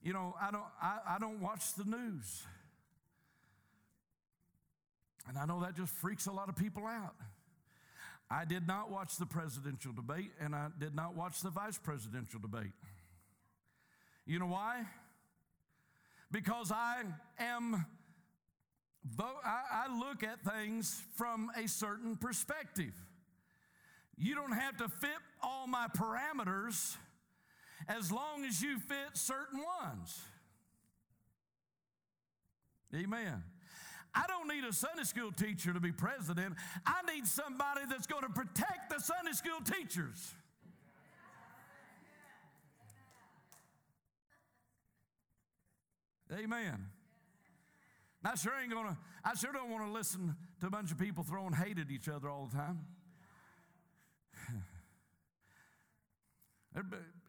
[0.04, 2.44] You know, I don't, I, I don't watch the news.
[5.30, 7.16] And I know that just freaks a lot of people out.
[8.30, 12.42] I did not watch the presidential debate, and I did not watch the vice presidential
[12.42, 12.74] debate.
[14.26, 14.88] You know why?
[16.34, 17.04] Because I
[17.40, 17.86] am
[19.20, 22.94] I, look at things from a certain perspective.
[24.18, 26.96] You don't have to fit all my parameters
[27.88, 30.22] as long as you fit certain ones.
[32.96, 33.44] Amen.
[34.14, 36.56] I don't need a Sunday school teacher to be president.
[36.86, 40.34] I need somebody that's going to protect the Sunday school teachers.
[46.34, 46.88] Amen.
[48.26, 51.24] I sure ain't gonna, I sure don't want to listen to a bunch of people
[51.24, 52.80] throwing hate at each other all the time.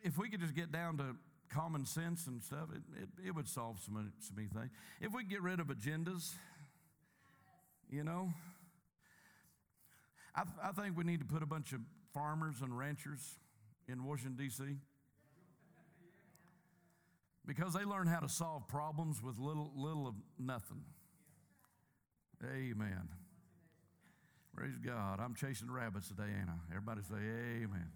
[0.02, 1.16] If we could just get down to
[1.52, 4.70] common sense and stuff, it, it, it would solve some, some things.
[5.00, 6.32] If we get rid of agendas,
[7.90, 8.32] you know,
[10.34, 11.80] I, I think we need to put a bunch of
[12.14, 13.38] farmers and ranchers
[13.88, 14.76] in Washington, D.C
[17.46, 20.82] because they learn how to solve problems with little, little of nothing.
[22.44, 23.08] Amen.
[24.54, 25.20] Praise God.
[25.20, 26.60] I'm chasing rabbits today, I?
[26.70, 27.90] Everybody say amen.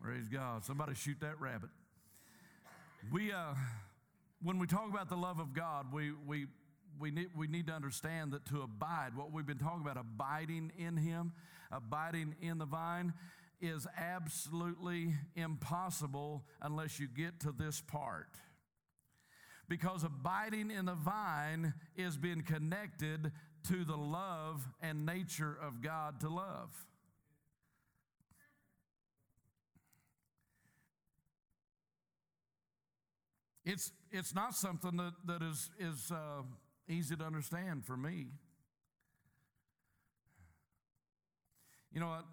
[0.00, 0.64] Praise God.
[0.64, 1.70] Somebody shoot that rabbit.
[3.10, 3.54] We, uh,
[4.42, 6.46] when we talk about the love of God, we, we,
[6.98, 10.72] we, need, we need to understand that to abide, what we've been talking about, abiding
[10.78, 11.32] in Him,
[11.72, 13.14] abiding in the vine,
[13.64, 18.28] is absolutely impossible unless you get to this part.
[19.68, 23.32] Because abiding in the vine is being connected
[23.68, 26.70] to the love and nature of God to love.
[33.64, 36.42] It's, it's not something that, that is, is uh,
[36.86, 38.26] easy to understand for me.
[41.90, 42.24] You know what?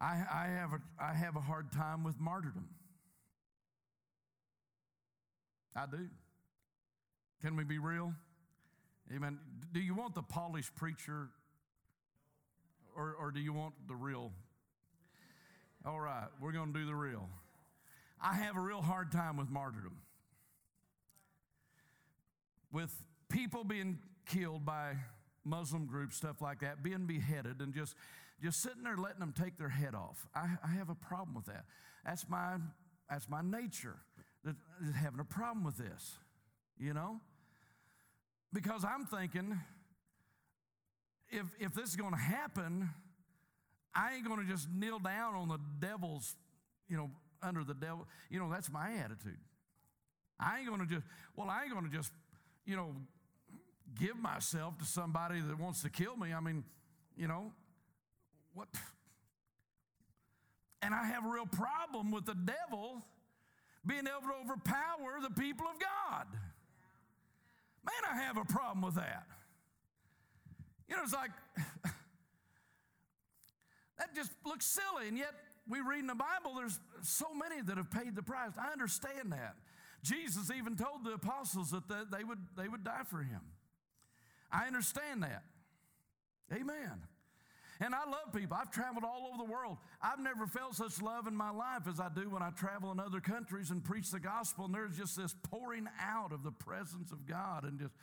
[0.00, 2.68] I, I, have a, I have a hard time with martyrdom.
[5.74, 6.08] I do.
[7.42, 8.12] Can we be real?
[9.14, 9.38] Amen.
[9.72, 11.28] Do you want the polished preacher
[12.96, 14.32] or, or do you want the real?
[15.84, 17.28] All right, we're going to do the real.
[18.20, 19.98] I have a real hard time with martyrdom.
[22.72, 22.92] With
[23.28, 24.96] people being killed by
[25.44, 27.94] Muslim groups, stuff like that, being beheaded, and just
[28.42, 30.26] just sitting there letting them take their head off.
[30.34, 31.64] I, I have a problem with that.
[32.04, 32.56] That's my,
[33.10, 33.96] that's my nature,
[34.94, 36.18] having a problem with this,
[36.78, 37.20] you know?
[38.52, 39.58] Because I'm thinking,
[41.30, 42.90] if, if this is going to happen,
[43.94, 46.36] I ain't going to just kneel down on the devil's,
[46.88, 47.10] you know,
[47.42, 48.06] under the devil.
[48.30, 49.38] You know, that's my attitude.
[50.38, 52.12] I ain't going to just, well, I ain't going to just,
[52.66, 52.94] you know,
[53.98, 56.32] give myself to somebody that wants to kill me.
[56.32, 56.64] I mean,
[57.16, 57.52] you know,
[58.56, 58.68] what?
[60.80, 63.04] And I have a real problem with the devil
[63.86, 66.26] being able to overpower the people of God.
[67.84, 69.26] Man, I have a problem with that.
[70.88, 71.32] You know, it's like,
[73.98, 75.34] that just looks silly, and yet
[75.68, 78.52] we read in the Bible there's so many that have paid the price.
[78.58, 79.56] I understand that.
[80.02, 83.40] Jesus even told the apostles that they would, they would die for him.
[84.50, 85.42] I understand that.
[86.52, 87.02] Amen.
[87.80, 88.56] And I love people.
[88.58, 89.76] I've traveled all over the world.
[90.00, 92.98] I've never felt such love in my life as I do when I travel in
[92.98, 94.64] other countries and preach the gospel.
[94.64, 97.94] And there's just this pouring out of the presence of God and just,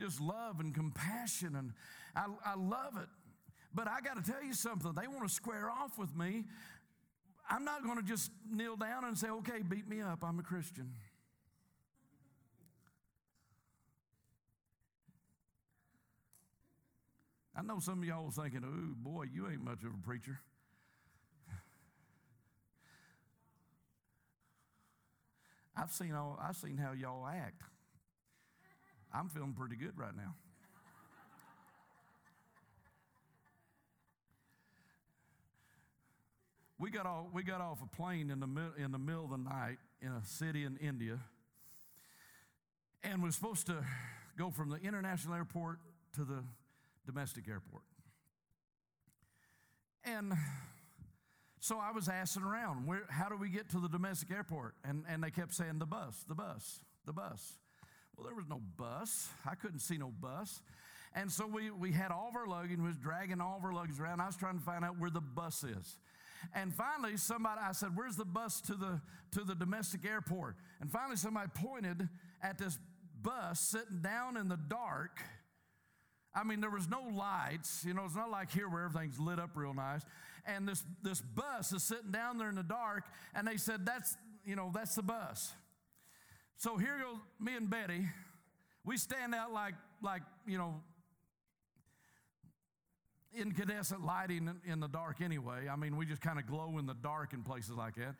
[0.00, 1.56] just love and compassion.
[1.56, 1.72] And
[2.16, 3.08] I, I love it.
[3.74, 4.92] But I got to tell you something.
[4.92, 6.44] They want to square off with me.
[7.50, 10.22] I'm not going to just kneel down and say, okay, beat me up.
[10.22, 10.92] I'm a Christian.
[17.58, 20.38] I know some of y'all was thinking, oh boy, you ain't much of a preacher.
[25.76, 27.62] I've seen all, I've seen how y'all act.
[29.12, 30.36] I'm feeling pretty good right now.
[36.78, 38.46] we got off, we got off a plane in the,
[38.80, 41.18] in the middle of the night in a city in India,
[43.02, 43.84] and we're supposed to
[44.36, 45.80] go from the international airport
[46.14, 46.44] to the
[47.08, 47.82] domestic airport.
[50.04, 50.34] And
[51.60, 54.74] so I was asking around, where, how do we get to the domestic airport?
[54.84, 57.58] And, and they kept saying, the bus, the bus, the bus.
[58.14, 59.28] Well, there was no bus.
[59.46, 60.60] I couldn't see no bus.
[61.14, 63.98] And so we, we had all of our luggage, was dragging all of our luggage
[63.98, 64.20] around.
[64.20, 65.96] I was trying to find out where the bus is.
[66.54, 69.00] And finally, somebody, I said, Where's the bus to the,
[69.32, 70.56] to the domestic airport?
[70.80, 72.08] And finally, somebody pointed
[72.42, 72.78] at this
[73.20, 75.20] bus sitting down in the dark
[76.38, 77.84] I mean, there was no lights.
[77.84, 80.02] You know, it's not like here where everything's lit up real nice.
[80.46, 84.16] And this, this bus is sitting down there in the dark, and they said, that's,
[84.44, 85.52] you know, that's the bus.
[86.56, 88.06] So here goes me and Betty.
[88.84, 90.80] We stand out like, like you know,
[93.34, 95.68] incandescent lighting in the dark anyway.
[95.70, 98.14] I mean, we just kind of glow in the dark in places like that.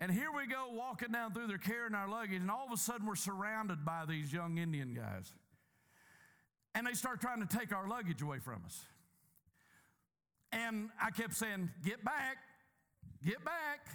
[0.00, 2.76] And here we go walking down through there carrying our luggage, and all of a
[2.76, 5.32] sudden we're surrounded by these young Indian guys.
[6.74, 8.84] And they start trying to take our luggage away from us.
[10.52, 12.36] And I kept saying, Get back,
[13.24, 13.86] get back,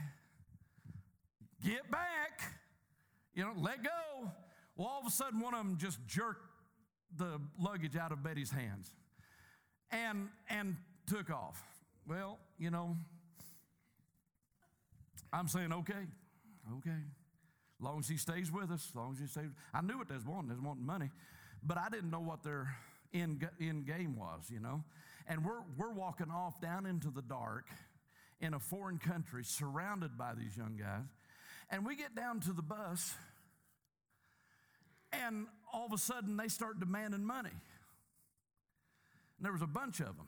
[1.63, 2.41] get back,
[3.33, 4.31] you know, let go.
[4.77, 6.45] Well, all of a sudden, one of them just jerked
[7.17, 8.91] the luggage out of Betty's hands
[9.91, 10.75] and, and
[11.07, 11.63] took off.
[12.07, 12.97] Well, you know,
[15.31, 16.07] I'm saying, okay,
[16.77, 16.97] okay.
[17.79, 19.49] Long as he stays with us, long as he stays.
[19.73, 20.49] I knew was wanting.
[20.49, 21.09] They was wanting money
[21.65, 22.75] but I didn't know what their
[23.13, 24.83] end, end game was, you know.
[25.27, 27.65] And we're, we're walking off down into the dark
[28.39, 31.07] in a foreign country surrounded by these young guys.
[31.71, 33.15] And we get down to the bus,
[35.11, 37.49] and all of a sudden they start demanding money.
[39.37, 40.27] And there was a bunch of them.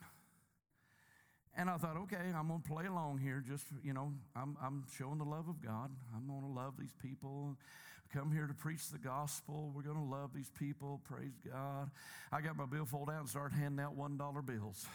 [1.56, 3.44] And I thought, okay, I'm going to play along here.
[3.48, 5.90] Just, you know, I'm, I'm showing the love of God.
[6.16, 7.56] I'm going to love these people
[8.14, 9.72] come here to preach the gospel.
[9.76, 11.02] We're going to love these people.
[11.04, 11.90] Praise God.
[12.32, 14.86] I got my billfold out and started handing out $1 bills.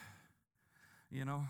[1.11, 1.45] You know,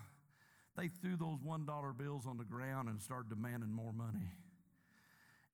[0.77, 4.33] they threw those $1 bills on the ground and started demanding more money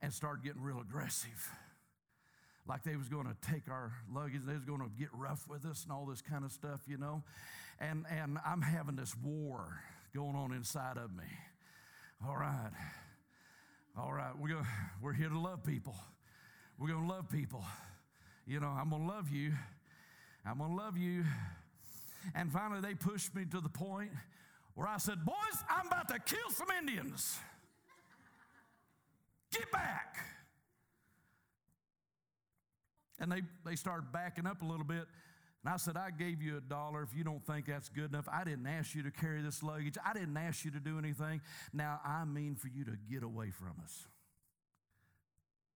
[0.00, 1.50] and started getting real aggressive.
[2.66, 5.64] Like they was going to take our luggage, they was going to get rough with
[5.64, 7.22] us and all this kind of stuff, you know.
[7.80, 9.80] And, and I'm having this war
[10.14, 11.24] going on inside of me.
[12.26, 12.70] All right.
[14.00, 14.66] All right, we're, gonna,
[15.02, 15.94] we're here to love people.
[16.78, 17.64] We're going to love people.
[18.46, 19.52] You know, I'm going to love you.
[20.46, 21.24] I'm going to love you.
[22.34, 24.10] And finally, they pushed me to the point
[24.74, 25.34] where I said, Boys,
[25.68, 27.38] I'm about to kill some Indians.
[29.52, 30.16] Get back.
[33.18, 35.06] And they, they started backing up a little bit.
[35.64, 37.02] And I said, I gave you a dollar.
[37.02, 39.96] If you don't think that's good enough, I didn't ask you to carry this luggage.
[40.04, 41.40] I didn't ask you to do anything.
[41.72, 44.06] Now I mean for you to get away from us.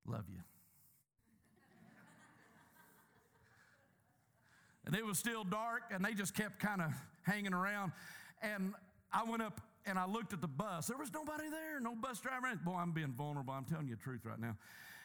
[0.06, 0.38] Love you.
[4.86, 7.92] and it was still dark, and they just kept kind of hanging around.
[8.40, 8.74] And
[9.12, 10.86] I went up and I looked at the bus.
[10.86, 12.52] There was nobody there, no bus driver.
[12.64, 13.52] Boy, I'm being vulnerable.
[13.52, 14.56] I'm telling you the truth right now.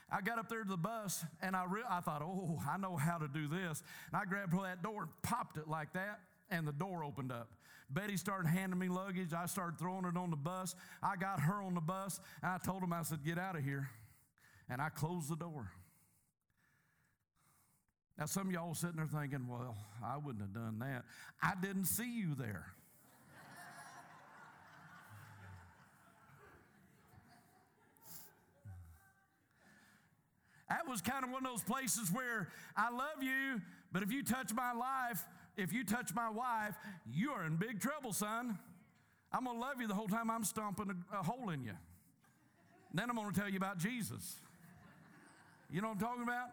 [0.10, 2.96] I got up there to the bus and I, re- I thought, oh, I know
[2.96, 3.84] how to do this.
[4.12, 7.50] And I grabbed that door and popped it like that, and the door opened up.
[7.90, 9.34] Betty started handing me luggage.
[9.34, 10.76] I started throwing it on the bus.
[11.02, 13.64] I got her on the bus, and I told him, I said, get out of
[13.64, 13.90] here.
[14.70, 15.72] And I closed the door.
[18.18, 21.06] Now, some of y'all sitting there thinking, well, I wouldn't have done that.
[21.42, 22.66] I didn't see you there.
[30.70, 33.62] That was kind of one of those places where I love you,
[33.92, 36.76] but if you touch my life, if you touch my wife,
[37.12, 38.60] you are in big trouble, son.
[39.32, 41.74] I'm going to love you the whole time I'm stomping a, hole in you.
[42.94, 44.36] Then I'm going to tell you about Jesus.
[45.72, 46.50] You know what I'm talking about?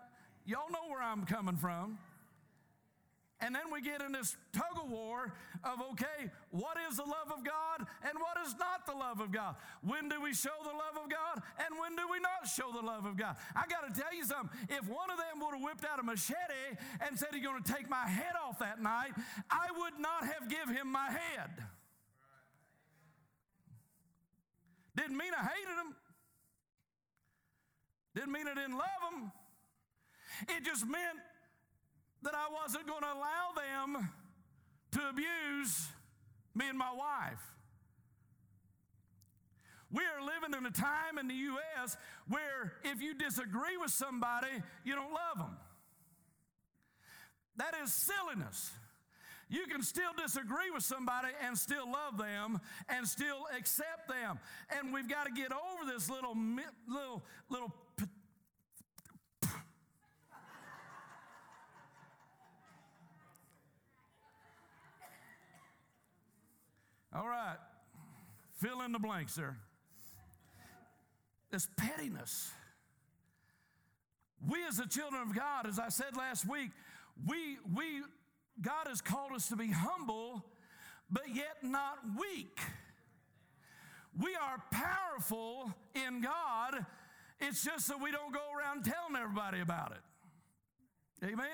[0.46, 1.98] Y'all know where I'm coming from.
[3.44, 7.28] And then we get in this tug of war of, okay, what is the love
[7.28, 9.56] of God and what is not the love of God?
[9.82, 12.80] When do we show the love of God and when do we not show the
[12.80, 13.36] love of God?
[13.54, 14.48] I got to tell you something.
[14.70, 17.70] If one of them would have whipped out a machete and said he's going to
[17.70, 19.12] take my head off that night,
[19.50, 21.50] I would not have give him my head.
[24.96, 25.94] Didn't mean I hated him.
[28.14, 29.32] Didn't mean I didn't love him.
[30.48, 31.18] It just meant
[32.24, 34.08] that I wasn't going to allow them
[34.92, 35.88] to abuse
[36.54, 37.40] me and my wife.
[39.92, 41.96] We are living in a time in the U.S.
[42.28, 44.48] where if you disagree with somebody,
[44.84, 45.56] you don't love them.
[47.56, 48.72] That is silliness.
[49.48, 54.40] You can still disagree with somebody and still love them and still accept them.
[54.70, 56.34] And we've got to get over this little
[56.88, 57.72] little little
[67.14, 67.56] All right.
[68.60, 69.56] Fill in the blanks there.
[71.50, 72.50] This pettiness.
[74.48, 76.70] We, as the children of God, as I said last week,
[77.26, 78.02] we, we,
[78.60, 80.44] God has called us to be humble,
[81.10, 82.58] but yet not weak.
[84.20, 86.84] We are powerful in God.
[87.40, 91.24] It's just that we don't go around telling everybody about it.
[91.24, 91.46] Amen?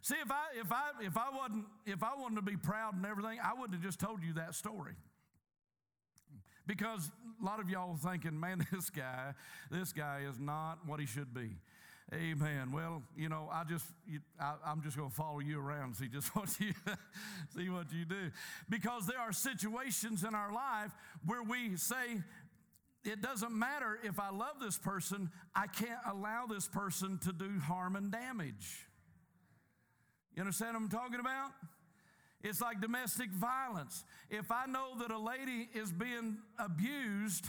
[0.00, 3.04] See, if I if I if I wasn't if I wanted to be proud and
[3.04, 4.94] everything, I wouldn't have just told you that story.
[6.66, 9.34] Because a lot of y'all thinking, man, this guy,
[9.70, 11.56] this guy is not what he should be.
[12.14, 12.72] Amen.
[12.72, 15.96] Well, you know, I just, you, I, am just going to follow you around and
[15.96, 16.72] see just what you,
[17.54, 18.30] see what you do,
[18.68, 20.90] because there are situations in our life
[21.26, 22.22] where we say,
[23.04, 27.58] it doesn't matter if I love this person, I can't allow this person to do
[27.58, 28.87] harm and damage.
[30.38, 31.50] You understand what I'm talking about?
[32.44, 34.04] It's like domestic violence.
[34.30, 37.46] If I know that a lady is being abused,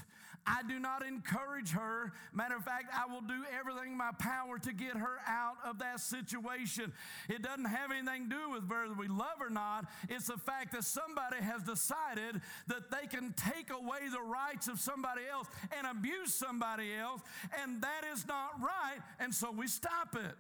[0.48, 2.14] I do not encourage her.
[2.34, 5.78] Matter of fact, I will do everything in my power to get her out of
[5.78, 6.92] that situation.
[7.30, 9.86] It doesn't have anything to do with whether we love or not.
[10.10, 14.80] It's the fact that somebody has decided that they can take away the rights of
[14.80, 17.22] somebody else and abuse somebody else,
[17.62, 20.34] and that is not right, and so we stop it.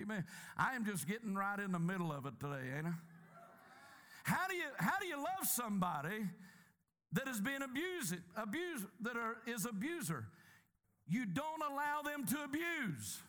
[0.00, 0.24] Amen.
[0.56, 2.92] I am just getting right in the middle of it today, ain't I?
[4.24, 6.26] How do you how do you love somebody
[7.12, 10.26] that is being abused, abused that are, is abuser?
[11.06, 13.20] You don't allow them to abuse.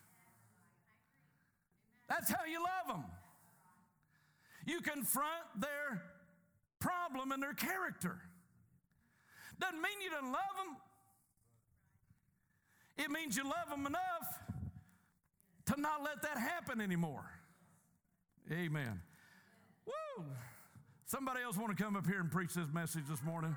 [2.07, 3.05] That's how you love them.
[4.65, 6.03] You confront their
[6.79, 8.17] problem and their character.
[9.59, 10.77] Doesn't mean you don't love them.
[12.97, 14.44] It means you love them enough
[15.67, 17.25] to not let that happen anymore.
[18.51, 19.01] Amen.
[19.85, 20.25] Woo!
[21.05, 23.55] Somebody else want to come up here and preach this message this morning?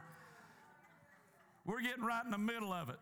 [1.66, 2.98] We're getting right in the middle of it.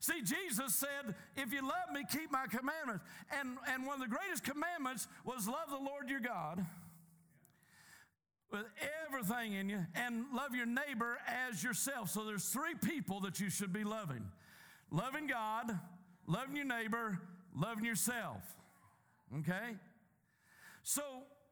[0.00, 3.04] See, Jesus said, If you love me, keep my commandments.
[3.38, 6.66] And, and one of the greatest commandments was love the Lord your God
[8.50, 8.66] with
[9.06, 12.10] everything in you and love your neighbor as yourself.
[12.10, 14.24] So there's three people that you should be loving
[14.90, 15.78] loving God,
[16.26, 17.18] loving your neighbor,
[17.54, 18.42] loving yourself.
[19.38, 19.76] Okay?
[20.82, 21.02] So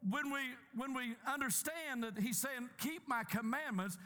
[0.09, 0.40] when we
[0.74, 3.98] when we understand that he's saying keep my commandments,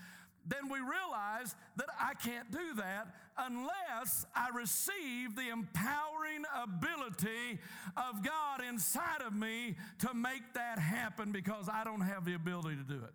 [0.47, 7.59] then we realize that I can't do that unless I receive the empowering ability
[7.97, 12.77] of God inside of me to make that happen because I don't have the ability
[12.77, 13.15] to do it.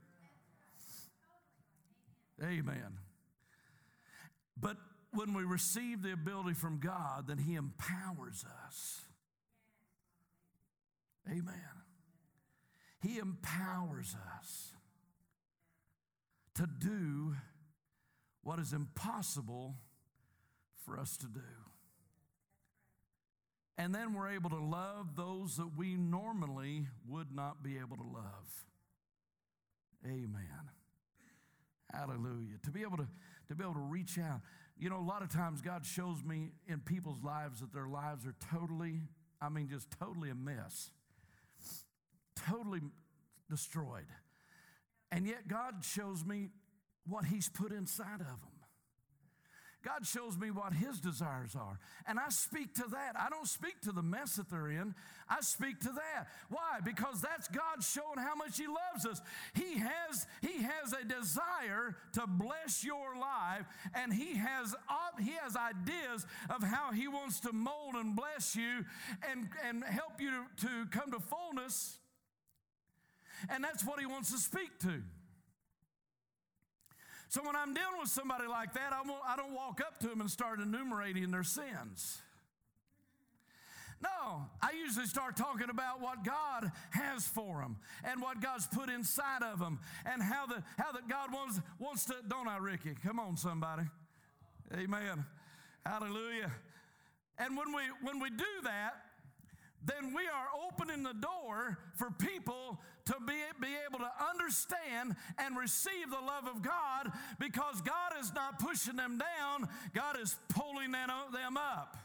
[2.44, 2.98] Amen.
[4.60, 4.78] But
[5.12, 9.02] when we receive the ability from God, then He empowers us.
[11.28, 11.56] Amen.
[13.02, 14.74] He empowers us
[16.56, 17.36] to do
[18.44, 19.76] what is impossible
[20.86, 21.40] for us to do.
[23.78, 28.04] And then we're able to love those that we normally would not be able to
[28.04, 28.66] love.
[30.06, 30.70] Amen.
[31.94, 32.58] Hallelujah.
[32.64, 33.08] To be able to,
[33.48, 34.42] to be able to reach out.
[34.80, 38.26] You know, a lot of times God shows me in people's lives that their lives
[38.26, 39.02] are totally,
[39.42, 40.92] I mean, just totally a mess,
[42.48, 42.80] totally
[43.50, 44.08] destroyed.
[45.12, 46.48] And yet God shows me
[47.06, 48.59] what He's put inside of them.
[49.84, 51.80] God shows me what His desires are.
[52.06, 53.14] And I speak to that.
[53.18, 54.94] I don't speak to the mess that they're in,
[55.30, 56.28] I speak to that.
[56.50, 56.80] Why?
[56.84, 59.22] Because that's God showing how much He loves us.
[59.54, 65.32] He has, he has a desire to bless your life, and He has, uh, he
[65.42, 68.86] has ideas of how He wants to mold and bless you
[69.30, 72.00] and, and help you to, to come to fullness.
[73.50, 75.02] And that's what He wants to speak to.
[77.30, 80.20] So when I'm dealing with somebody like that, I, I don't walk up to them
[80.20, 82.18] and start enumerating their sins.
[84.02, 88.90] No, I usually start talking about what God has for them and what God's put
[88.90, 92.16] inside of them and how how that God wants wants to.
[92.28, 92.96] Don't I, Ricky?
[93.04, 93.84] Come on, somebody.
[94.74, 95.26] Amen.
[95.86, 96.52] Hallelujah.
[97.38, 98.94] And when we when we do that,
[99.86, 105.58] then we are opening the door for people to be, be able to understand and
[105.58, 110.92] receive the love of God because God is not pushing them down, God is pulling
[110.92, 111.98] them up.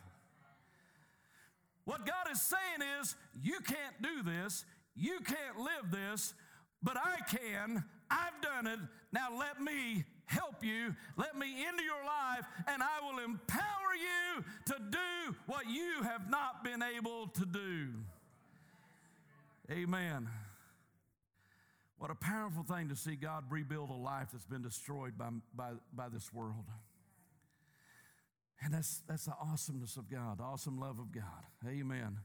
[1.85, 4.65] What God is saying is, you can't do this,
[4.97, 6.33] you can't live this,
[6.83, 7.85] but I can.
[8.11, 8.79] I've done it.
[9.13, 10.95] Now let me help you.
[11.17, 13.61] Let me into your life, and I will empower
[13.95, 17.89] you to do what you have not been able to do.
[19.71, 20.29] Amen.
[21.99, 25.71] What a powerful thing to see God rebuild a life that's been destroyed by, by,
[25.93, 26.67] by this world.
[28.63, 31.25] And that's, that's the awesomeness of God, the awesome love of God.
[31.67, 32.19] Amen.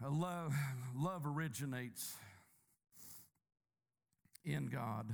[0.00, 0.54] Love,
[0.94, 2.14] love originates
[4.44, 5.06] in God,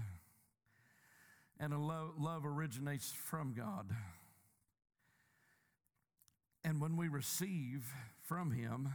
[1.58, 3.90] and a love, love originates from God.
[6.64, 7.92] And when we receive
[8.22, 8.94] from Him,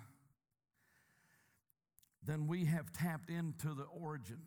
[2.26, 4.42] then we have tapped into the origin,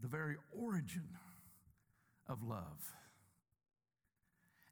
[0.00, 1.08] the very origin
[2.28, 2.92] of love.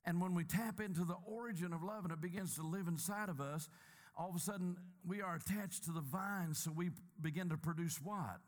[0.04, 3.30] And when we tap into the origin of love and it begins to live inside
[3.30, 3.68] of us,
[4.16, 7.98] all of a sudden we are attached to the vine, so we begin to produce
[8.02, 8.40] what?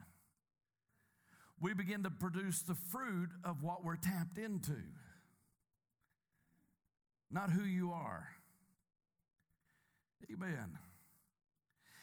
[1.61, 4.77] We begin to produce the fruit of what we're tapped into,
[7.31, 8.29] not who you are.
[10.31, 10.79] Amen.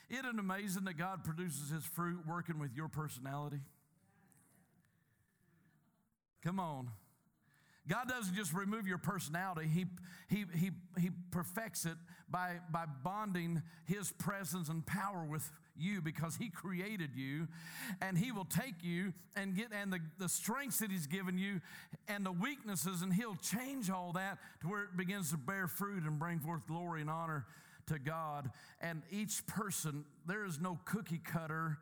[0.09, 3.61] Isn't it amazing that God produces His fruit working with your personality?
[6.43, 6.89] Come on.
[7.87, 9.85] God doesn't just remove your personality, He,
[10.29, 11.97] he, he, he perfects it
[12.29, 17.47] by, by bonding His presence and power with you because He created you.
[18.01, 21.61] And He will take you and get, and the, the strengths that He's given you
[22.07, 26.03] and the weaknesses, and He'll change all that to where it begins to bear fruit
[26.03, 27.45] and bring forth glory and honor
[27.87, 28.49] to God.
[28.81, 31.77] And each person, there is no cookie cutter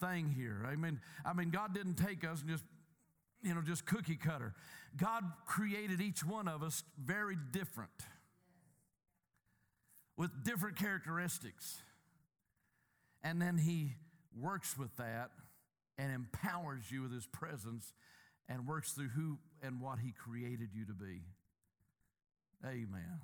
[0.00, 0.64] thing here.
[0.66, 2.64] I mean, I mean, God didn't take us and just,
[3.42, 4.54] you know, just cookie cutter.
[4.96, 7.90] God created each one of us very different
[10.16, 11.82] with different characteristics.
[13.22, 13.94] And then He
[14.38, 15.30] works with that
[15.96, 17.92] and empowers you with His presence
[18.48, 21.22] and works through who and what He created you to be.
[22.64, 23.20] Amen.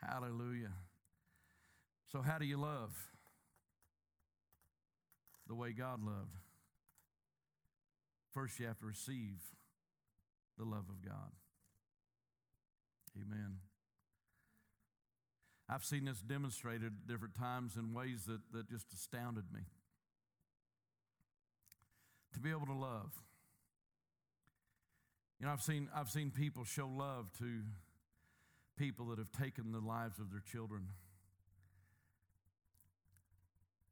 [0.00, 0.72] Hallelujah.
[2.10, 2.90] So, how do you love?
[5.48, 6.36] The way God loved.
[8.32, 9.38] First, you have to receive
[10.58, 11.32] the love of God.
[13.16, 13.58] Amen.
[15.72, 19.60] I've seen this demonstrated at different times in ways that, that just astounded me.
[22.34, 23.12] To be able to love.
[25.40, 27.60] You know, I've seen, I've seen people show love to
[28.76, 30.88] people that have taken the lives of their children.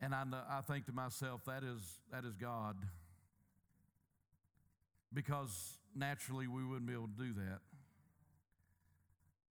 [0.02, 1.80] And I, I think to myself, that is,
[2.12, 2.76] that is God.
[5.14, 7.60] Because naturally we wouldn't be able to do that.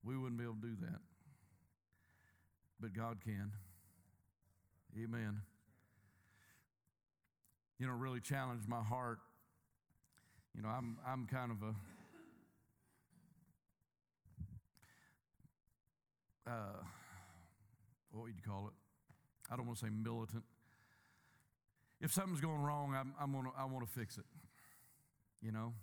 [0.04, 1.00] We wouldn't be able to do that.
[2.80, 3.52] But God can.
[4.96, 5.42] Amen.
[7.78, 9.20] You know, really challenged my heart.
[10.56, 11.76] You know, I'm, I'm kind of a.
[16.50, 16.84] Uh,
[18.12, 18.74] what would you call it?
[19.52, 20.44] I don't want to say militant.
[22.02, 24.24] If something's going wrong, I'm, I'm gonna, I want to fix it,
[25.42, 25.74] you know?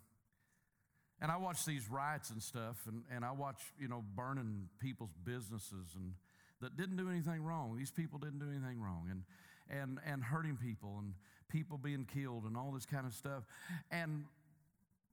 [1.20, 5.14] And I watch these riots and stuff, and, and I watch, you know, burning people's
[5.24, 6.14] businesses and
[6.61, 7.76] that didn't do anything wrong.
[7.76, 9.22] These people didn't do anything wrong, and,
[9.68, 11.14] and, and hurting people and
[11.48, 13.44] people being killed and all this kind of stuff.
[13.90, 14.24] And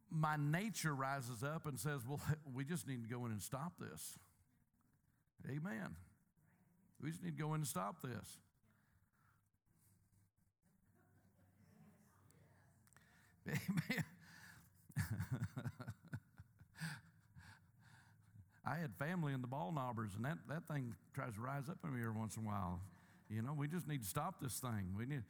[0.10, 2.22] my nature rises up and says, well,
[2.54, 4.18] we just need to go in and stop this.
[5.50, 5.96] Amen.
[7.02, 8.38] We just need to go in and stop this.
[13.50, 14.04] Amen.
[18.66, 21.78] I had family in the Bald Knobbers, and that, that thing tries to rise up
[21.84, 22.80] in me every once in a while.
[23.30, 24.95] You know, we just need to stop this thing.
[24.97, 25.24] We need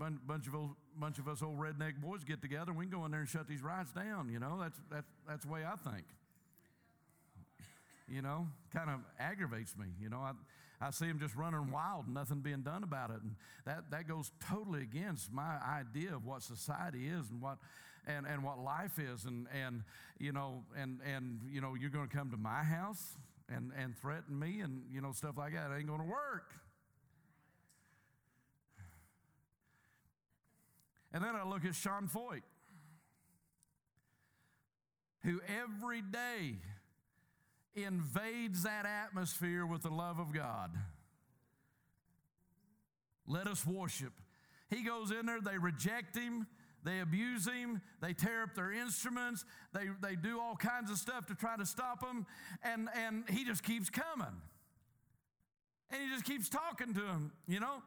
[0.00, 3.04] a bunch of old, bunch of us old redneck boys get together, we can go
[3.04, 4.28] in there and shut these riots down.
[4.30, 6.04] You know, that's that's that's the way I think.
[8.08, 9.86] You know, kind of aggravates me.
[10.00, 10.32] You know, I
[10.80, 13.34] I see them just running wild, nothing being done about it, and
[13.64, 17.58] that that goes totally against my idea of what society is and what
[18.06, 19.82] and, and what life is and, and
[20.18, 23.16] you know and, and you know you're going to come to my house
[23.48, 25.70] and, and threaten me and you know stuff like that.
[25.70, 26.52] It ain't going to work.
[31.14, 32.42] And then i look at sean Feucht,
[35.22, 36.56] who every day
[37.74, 40.70] invades that atmosphere with the love of god.
[43.26, 44.12] Let us worship.
[44.68, 46.46] He goes in there they reject him
[46.84, 47.80] they abuse him.
[48.00, 49.44] They tear up their instruments.
[49.72, 52.26] They, they do all kinds of stuff to try to stop him.
[52.62, 54.40] And, and he just keeps coming.
[55.90, 57.82] And he just keeps talking to him, you know.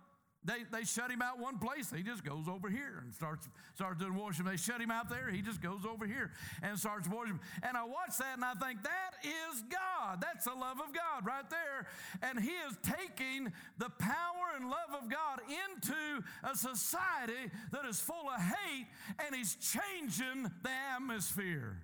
[0.45, 1.91] They, they shut him out one place.
[1.95, 4.45] He just goes over here and starts, starts doing worship.
[4.45, 5.31] They shut him out there.
[5.31, 6.31] He just goes over here
[6.61, 7.37] and starts worship.
[7.63, 10.21] And I watch that and I think, that is God.
[10.21, 11.87] That's the love of God right there.
[12.21, 17.99] And he is taking the power and love of God into a society that is
[17.99, 18.85] full of hate
[19.25, 21.81] and he's changing the atmosphere.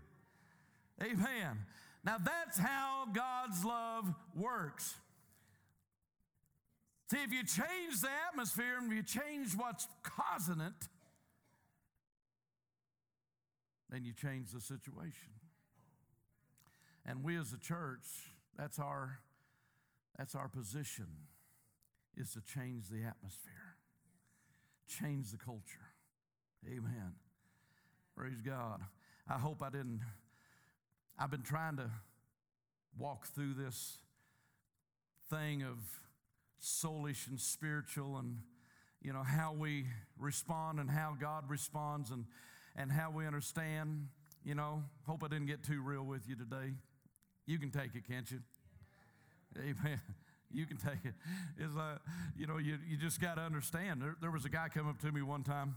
[1.01, 1.65] Amen.
[2.03, 4.95] Now that's how God's love works.
[7.11, 10.87] See, if you change the atmosphere and you change what's causing it,
[13.89, 15.33] then you change the situation.
[17.05, 18.05] And we as a church,
[18.57, 19.19] that's our
[20.17, 21.07] that's our position
[22.15, 23.75] is to change the atmosphere.
[24.87, 25.89] Change the culture.
[26.65, 27.11] Amen.
[28.15, 28.79] Praise God.
[29.29, 29.99] I hope I didn't
[31.19, 31.91] I've been trying to
[32.97, 33.97] walk through this
[35.29, 35.77] thing of
[36.61, 38.37] soulish and spiritual and
[39.01, 39.85] you know how we
[40.19, 42.25] respond and how God responds and
[42.75, 44.07] and how we understand.
[44.43, 46.73] You know hope I didn't get too real with you today.
[47.47, 48.39] You can take it can't you?
[49.57, 50.01] Amen.
[50.53, 51.13] You can take it.
[51.57, 51.99] It's like
[52.35, 54.01] you know you, you just got to understand.
[54.01, 55.75] There, there was a guy come up to me one time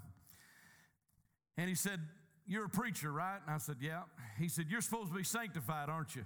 [1.56, 2.00] and he said
[2.44, 3.38] you're a preacher right?
[3.46, 4.02] And I said yeah.
[4.36, 6.24] He said you're supposed to be sanctified aren't you?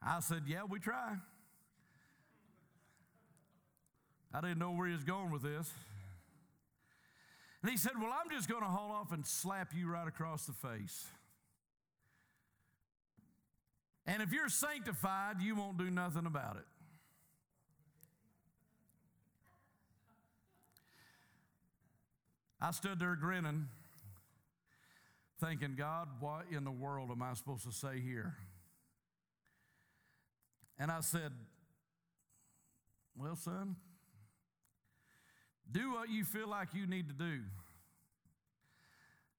[0.00, 1.16] I said yeah we try
[4.36, 5.72] I didn't know where he was going with this.
[7.62, 10.44] And he said, Well, I'm just going to haul off and slap you right across
[10.44, 11.06] the face.
[14.06, 16.66] And if you're sanctified, you won't do nothing about it.
[22.60, 23.68] I stood there grinning,
[25.40, 28.34] thinking, God, what in the world am I supposed to say here?
[30.78, 31.32] And I said,
[33.16, 33.76] Well, son,
[35.70, 37.40] do what you feel like you need to do.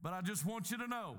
[0.01, 1.17] But I just want you to know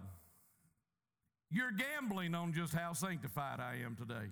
[1.51, 4.15] you're gambling on just how sanctified I am today.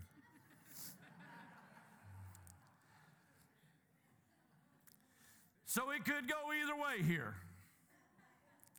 [5.65, 7.35] so it could go either way here.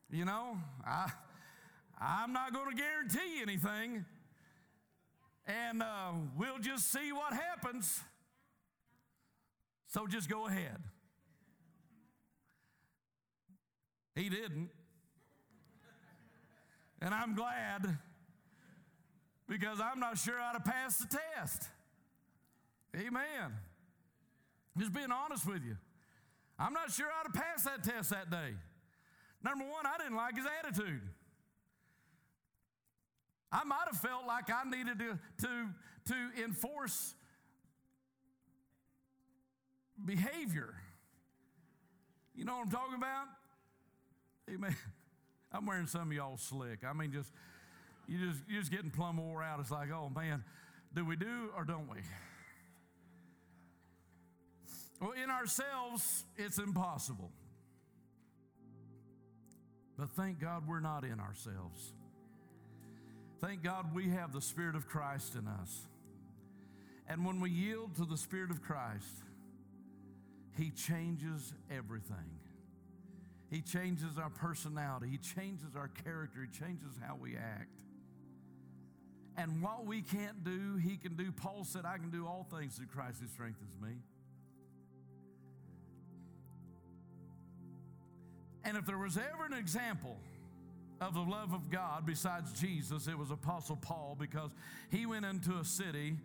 [0.09, 1.11] You know, I,
[1.99, 4.05] I'm not going to guarantee anything,
[5.45, 7.99] and uh, we'll just see what happens.
[9.87, 10.77] So just go ahead.
[14.17, 14.71] He didn't.
[16.99, 17.99] And I'm glad
[19.47, 21.69] because I'm not sure to pass the test.
[22.95, 23.53] Amen.
[24.75, 25.77] Just being honest with you.
[26.57, 28.55] I'm not sure to pass that test that day.
[29.43, 31.01] Number one, I didn't like his attitude.
[33.51, 35.67] I might have felt like I needed to, to,
[36.07, 37.13] to enforce
[40.03, 40.73] behavior.
[42.35, 43.27] You know what I'm talking about?
[44.53, 44.75] Amen.
[45.51, 46.79] I'm wearing some of y'all slick.
[46.85, 47.31] I mean, just
[48.07, 49.59] you just you're just getting plumb wore out.
[49.59, 50.43] It's like, oh man,
[50.93, 51.97] do we do or don't we?
[54.99, 57.31] Well, in ourselves, it's impossible.
[59.97, 61.93] But thank God we're not in ourselves.
[63.41, 65.87] Thank God we have the Spirit of Christ in us.
[67.07, 69.23] And when we yield to the Spirit of Christ,
[70.57, 72.39] He changes everything.
[73.49, 75.07] He changes our personality.
[75.09, 76.39] He changes our character.
[76.41, 77.71] He changes how we act.
[79.37, 81.31] And what we can't do, He can do.
[81.31, 83.97] Paul said, I can do all things through Christ who strengthens me.
[88.65, 90.17] And if there was ever an example
[90.99, 94.51] of the love of God besides Jesus, it was Apostle Paul because
[94.89, 96.17] he went into a city.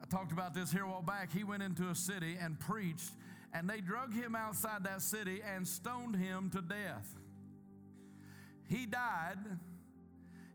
[0.00, 1.30] I talked about this here a while back.
[1.30, 3.10] He went into a city and preached
[3.52, 7.14] and they drug him outside that city and stoned him to death.
[8.68, 9.38] He died.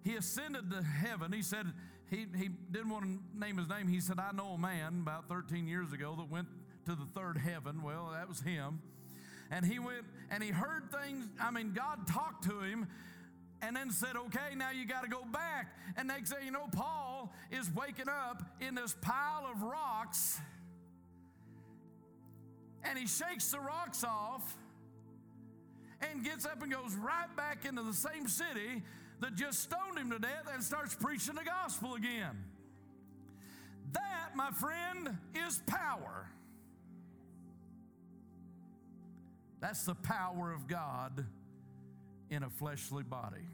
[0.03, 1.31] He ascended to heaven.
[1.31, 1.65] He said,
[2.09, 3.87] he, he didn't want to name his name.
[3.87, 6.47] He said, I know a man about 13 years ago that went
[6.85, 7.81] to the third heaven.
[7.81, 8.81] Well, that was him.
[9.49, 11.25] And he went and he heard things.
[11.41, 12.87] I mean, God talked to him
[13.61, 15.73] and then said, okay, now you got to go back.
[15.95, 20.39] And next thing you know, Paul is waking up in this pile of rocks
[22.83, 24.57] and he shakes the rocks off
[26.01, 28.83] and gets up and goes right back into the same city
[29.21, 32.43] that just stoned him to death and starts preaching the gospel again.
[33.93, 35.17] That, my friend,
[35.47, 36.27] is power.
[39.61, 41.25] That's the power of God
[42.29, 43.47] in a fleshly body.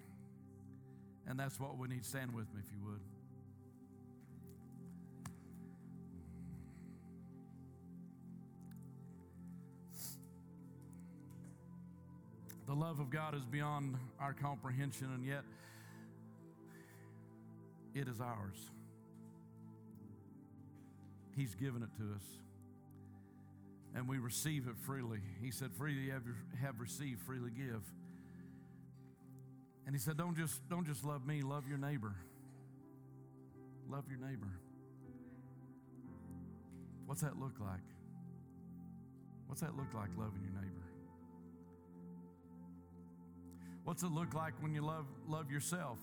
[1.28, 2.04] And that's what we need.
[2.04, 3.02] Stand with me if you would.
[12.70, 15.42] The love of God is beyond our comprehension, and yet
[17.96, 18.70] it is ours.
[21.36, 22.22] He's given it to us,
[23.96, 25.18] and we receive it freely.
[25.42, 26.22] He said, Freely have,
[26.62, 27.82] have received, freely give.
[29.88, 32.14] And he said, Don't just, don't just love me, love your neighbor.
[33.90, 34.60] Love your neighbor.
[37.08, 37.80] What's that look like?
[39.48, 40.79] What's that look like, loving your neighbor?
[43.90, 45.98] What's it look like when you love, love yourself?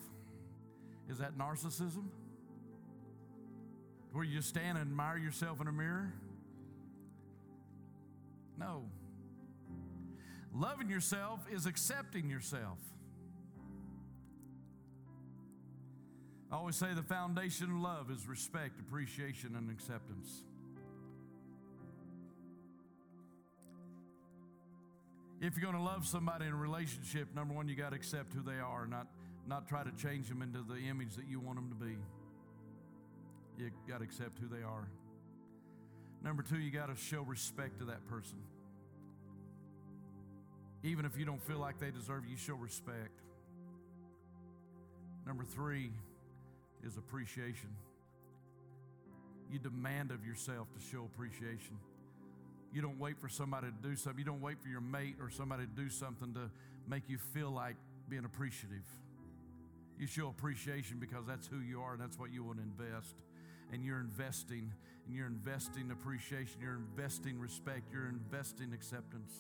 [1.08, 2.08] Is that narcissism?
[4.10, 6.12] Where you just stand and admire yourself in a mirror?
[8.58, 8.86] No.
[10.52, 12.80] Loving yourself is accepting yourself.
[16.50, 20.42] I always say the foundation of love is respect, appreciation, and acceptance.
[25.40, 28.32] If you're going to love somebody in a relationship, number one, you got to accept
[28.32, 29.06] who they are, not,
[29.46, 31.96] not try to change them into the image that you want them to be.
[33.58, 34.88] You got to accept who they are.
[36.22, 38.38] Number two, you got to show respect to that person.
[40.82, 43.20] Even if you don't feel like they deserve you, show respect.
[45.26, 45.90] Number three
[46.84, 47.70] is appreciation.
[49.50, 51.78] You demand of yourself to show appreciation.
[52.76, 54.18] You don't wait for somebody to do something.
[54.18, 56.50] You don't wait for your mate or somebody to do something to
[56.86, 57.76] make you feel like
[58.10, 58.84] being appreciative.
[59.98, 63.14] You show appreciation because that's who you are and that's what you want to invest.
[63.72, 64.70] And you're investing,
[65.06, 69.32] and you're investing appreciation, you're investing respect, you're investing acceptance.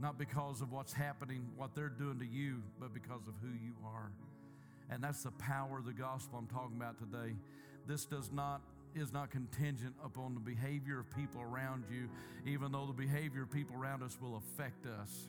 [0.00, 3.74] Not because of what's happening, what they're doing to you, but because of who you
[3.86, 4.10] are.
[4.90, 7.36] And that's the power of the gospel I'm talking about today.
[7.86, 8.60] This does not
[8.94, 12.08] is not contingent upon the behavior of people around you,
[12.50, 15.28] even though the behavior of people around us will affect us.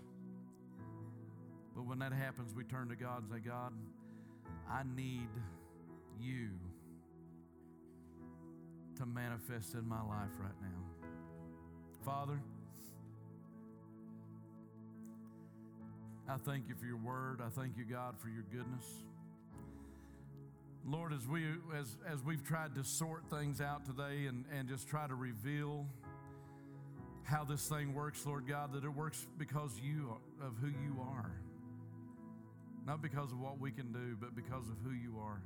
[1.76, 3.74] But when that happens, we turn to God and say, God,
[4.70, 5.30] I need
[6.20, 6.50] you
[8.98, 11.08] to manifest in my life right now.
[12.04, 12.40] Father,
[16.28, 17.42] I thank you for your word.
[17.46, 18.86] I thank you, God, for your goodness.
[20.88, 21.46] Lord, as, we,
[21.78, 25.86] as, as we've tried to sort things out today and, and just try to reveal
[27.24, 31.32] how this thing works, Lord God, that it works because you of who you are.
[32.88, 35.42] Not because of what we can do, but because of who you are.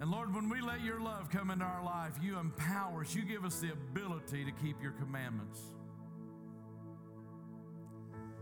[0.00, 3.14] And Lord, when we let your love come into our life, you empower us.
[3.14, 5.60] You give us the ability to keep your commandments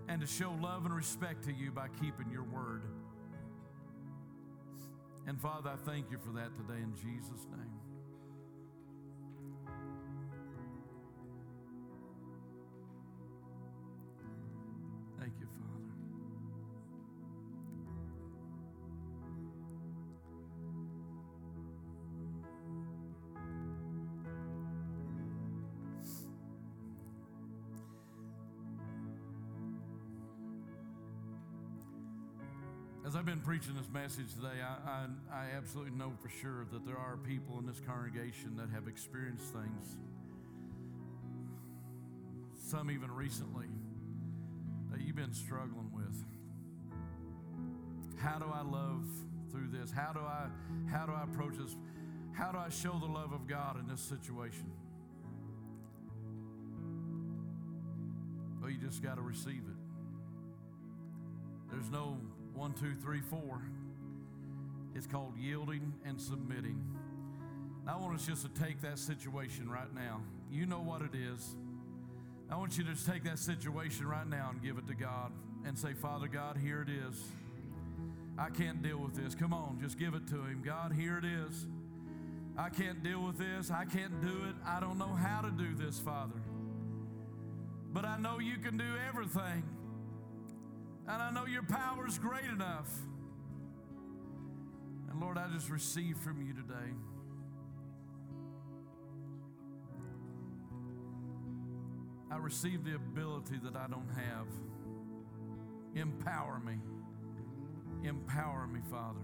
[0.09, 2.83] and to show love and respect to you by keeping your word.
[5.27, 7.84] And Father, I thank you for that today in Jesus' name.
[33.15, 36.85] As I've been preaching this message today, I, I, I, absolutely know for sure that
[36.85, 39.97] there are people in this congregation that have experienced things
[42.59, 43.69] some even recently
[44.91, 46.25] that you've been struggling with.
[48.19, 49.05] How do I love
[49.53, 49.93] through this?
[49.93, 50.49] How do I
[50.91, 51.77] how do I approach this?
[52.33, 54.73] How do I show the love of God in this situation?
[58.61, 59.79] Well, you just got to receive it.
[61.71, 62.19] There's no
[62.55, 63.63] one, two, three, four.
[64.95, 66.81] It's called yielding and submitting.
[67.87, 70.23] I want us just to take that situation right now.
[70.51, 71.57] You know what it is.
[72.51, 75.33] I want you to just take that situation right now and give it to God
[75.67, 77.23] and say, Father God, here it is.
[78.39, 79.35] I can't deal with this.
[79.35, 80.63] Come on, just give it to Him.
[80.65, 81.67] God, here it is.
[82.57, 83.71] I can't deal with this.
[83.71, 84.55] I can't do it.
[84.65, 86.41] I don't know how to do this, Father.
[87.93, 89.65] But I know you can do everything.
[91.07, 92.91] And I know your power is great enough.
[95.11, 96.93] And Lord, I just receive from you today.
[102.31, 104.47] I receive the ability that I don't have.
[105.95, 106.75] Empower me.
[108.03, 109.21] Empower me, Father.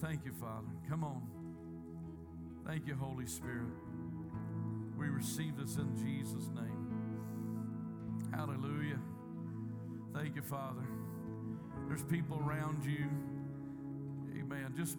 [0.00, 0.68] Thank you, Father.
[0.88, 1.22] Come on.
[2.66, 3.72] Thank you, Holy Spirit.
[4.98, 6.90] We receive this in Jesus' name.
[8.32, 8.98] Hallelujah.
[10.14, 10.82] Thank you, Father.
[11.88, 13.06] There's people around you.
[14.40, 14.74] Amen.
[14.76, 14.96] Just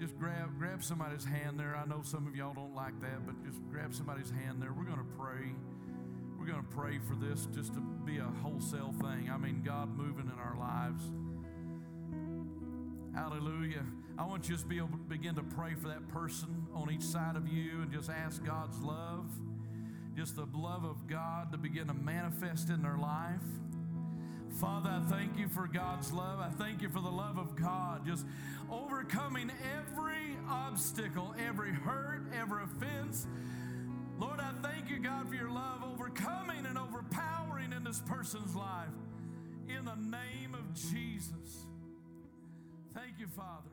[0.00, 1.76] just grab grab somebody's hand there.
[1.76, 4.72] I know some of y'all don't like that, but just grab somebody's hand there.
[4.72, 5.52] We're going to pray.
[6.38, 9.30] We're going to pray for this just to be a wholesale thing.
[9.32, 11.02] I mean, God moving in our lives.
[13.14, 13.84] Hallelujah.
[14.18, 17.02] I want you to be able to begin to pray for that person on each
[17.02, 19.26] side of you and just ask God's love,
[20.16, 23.40] just the love of God to begin to manifest in their life.
[24.60, 26.38] Father, I thank you for God's love.
[26.38, 28.24] I thank you for the love of God, just
[28.70, 33.26] overcoming every obstacle, every hurt, every offense.
[34.18, 38.88] Lord, I thank you, God, for your love overcoming and overpowering in this person's life.
[39.68, 41.66] In the name of Jesus.
[42.94, 43.70] Thank you, Father.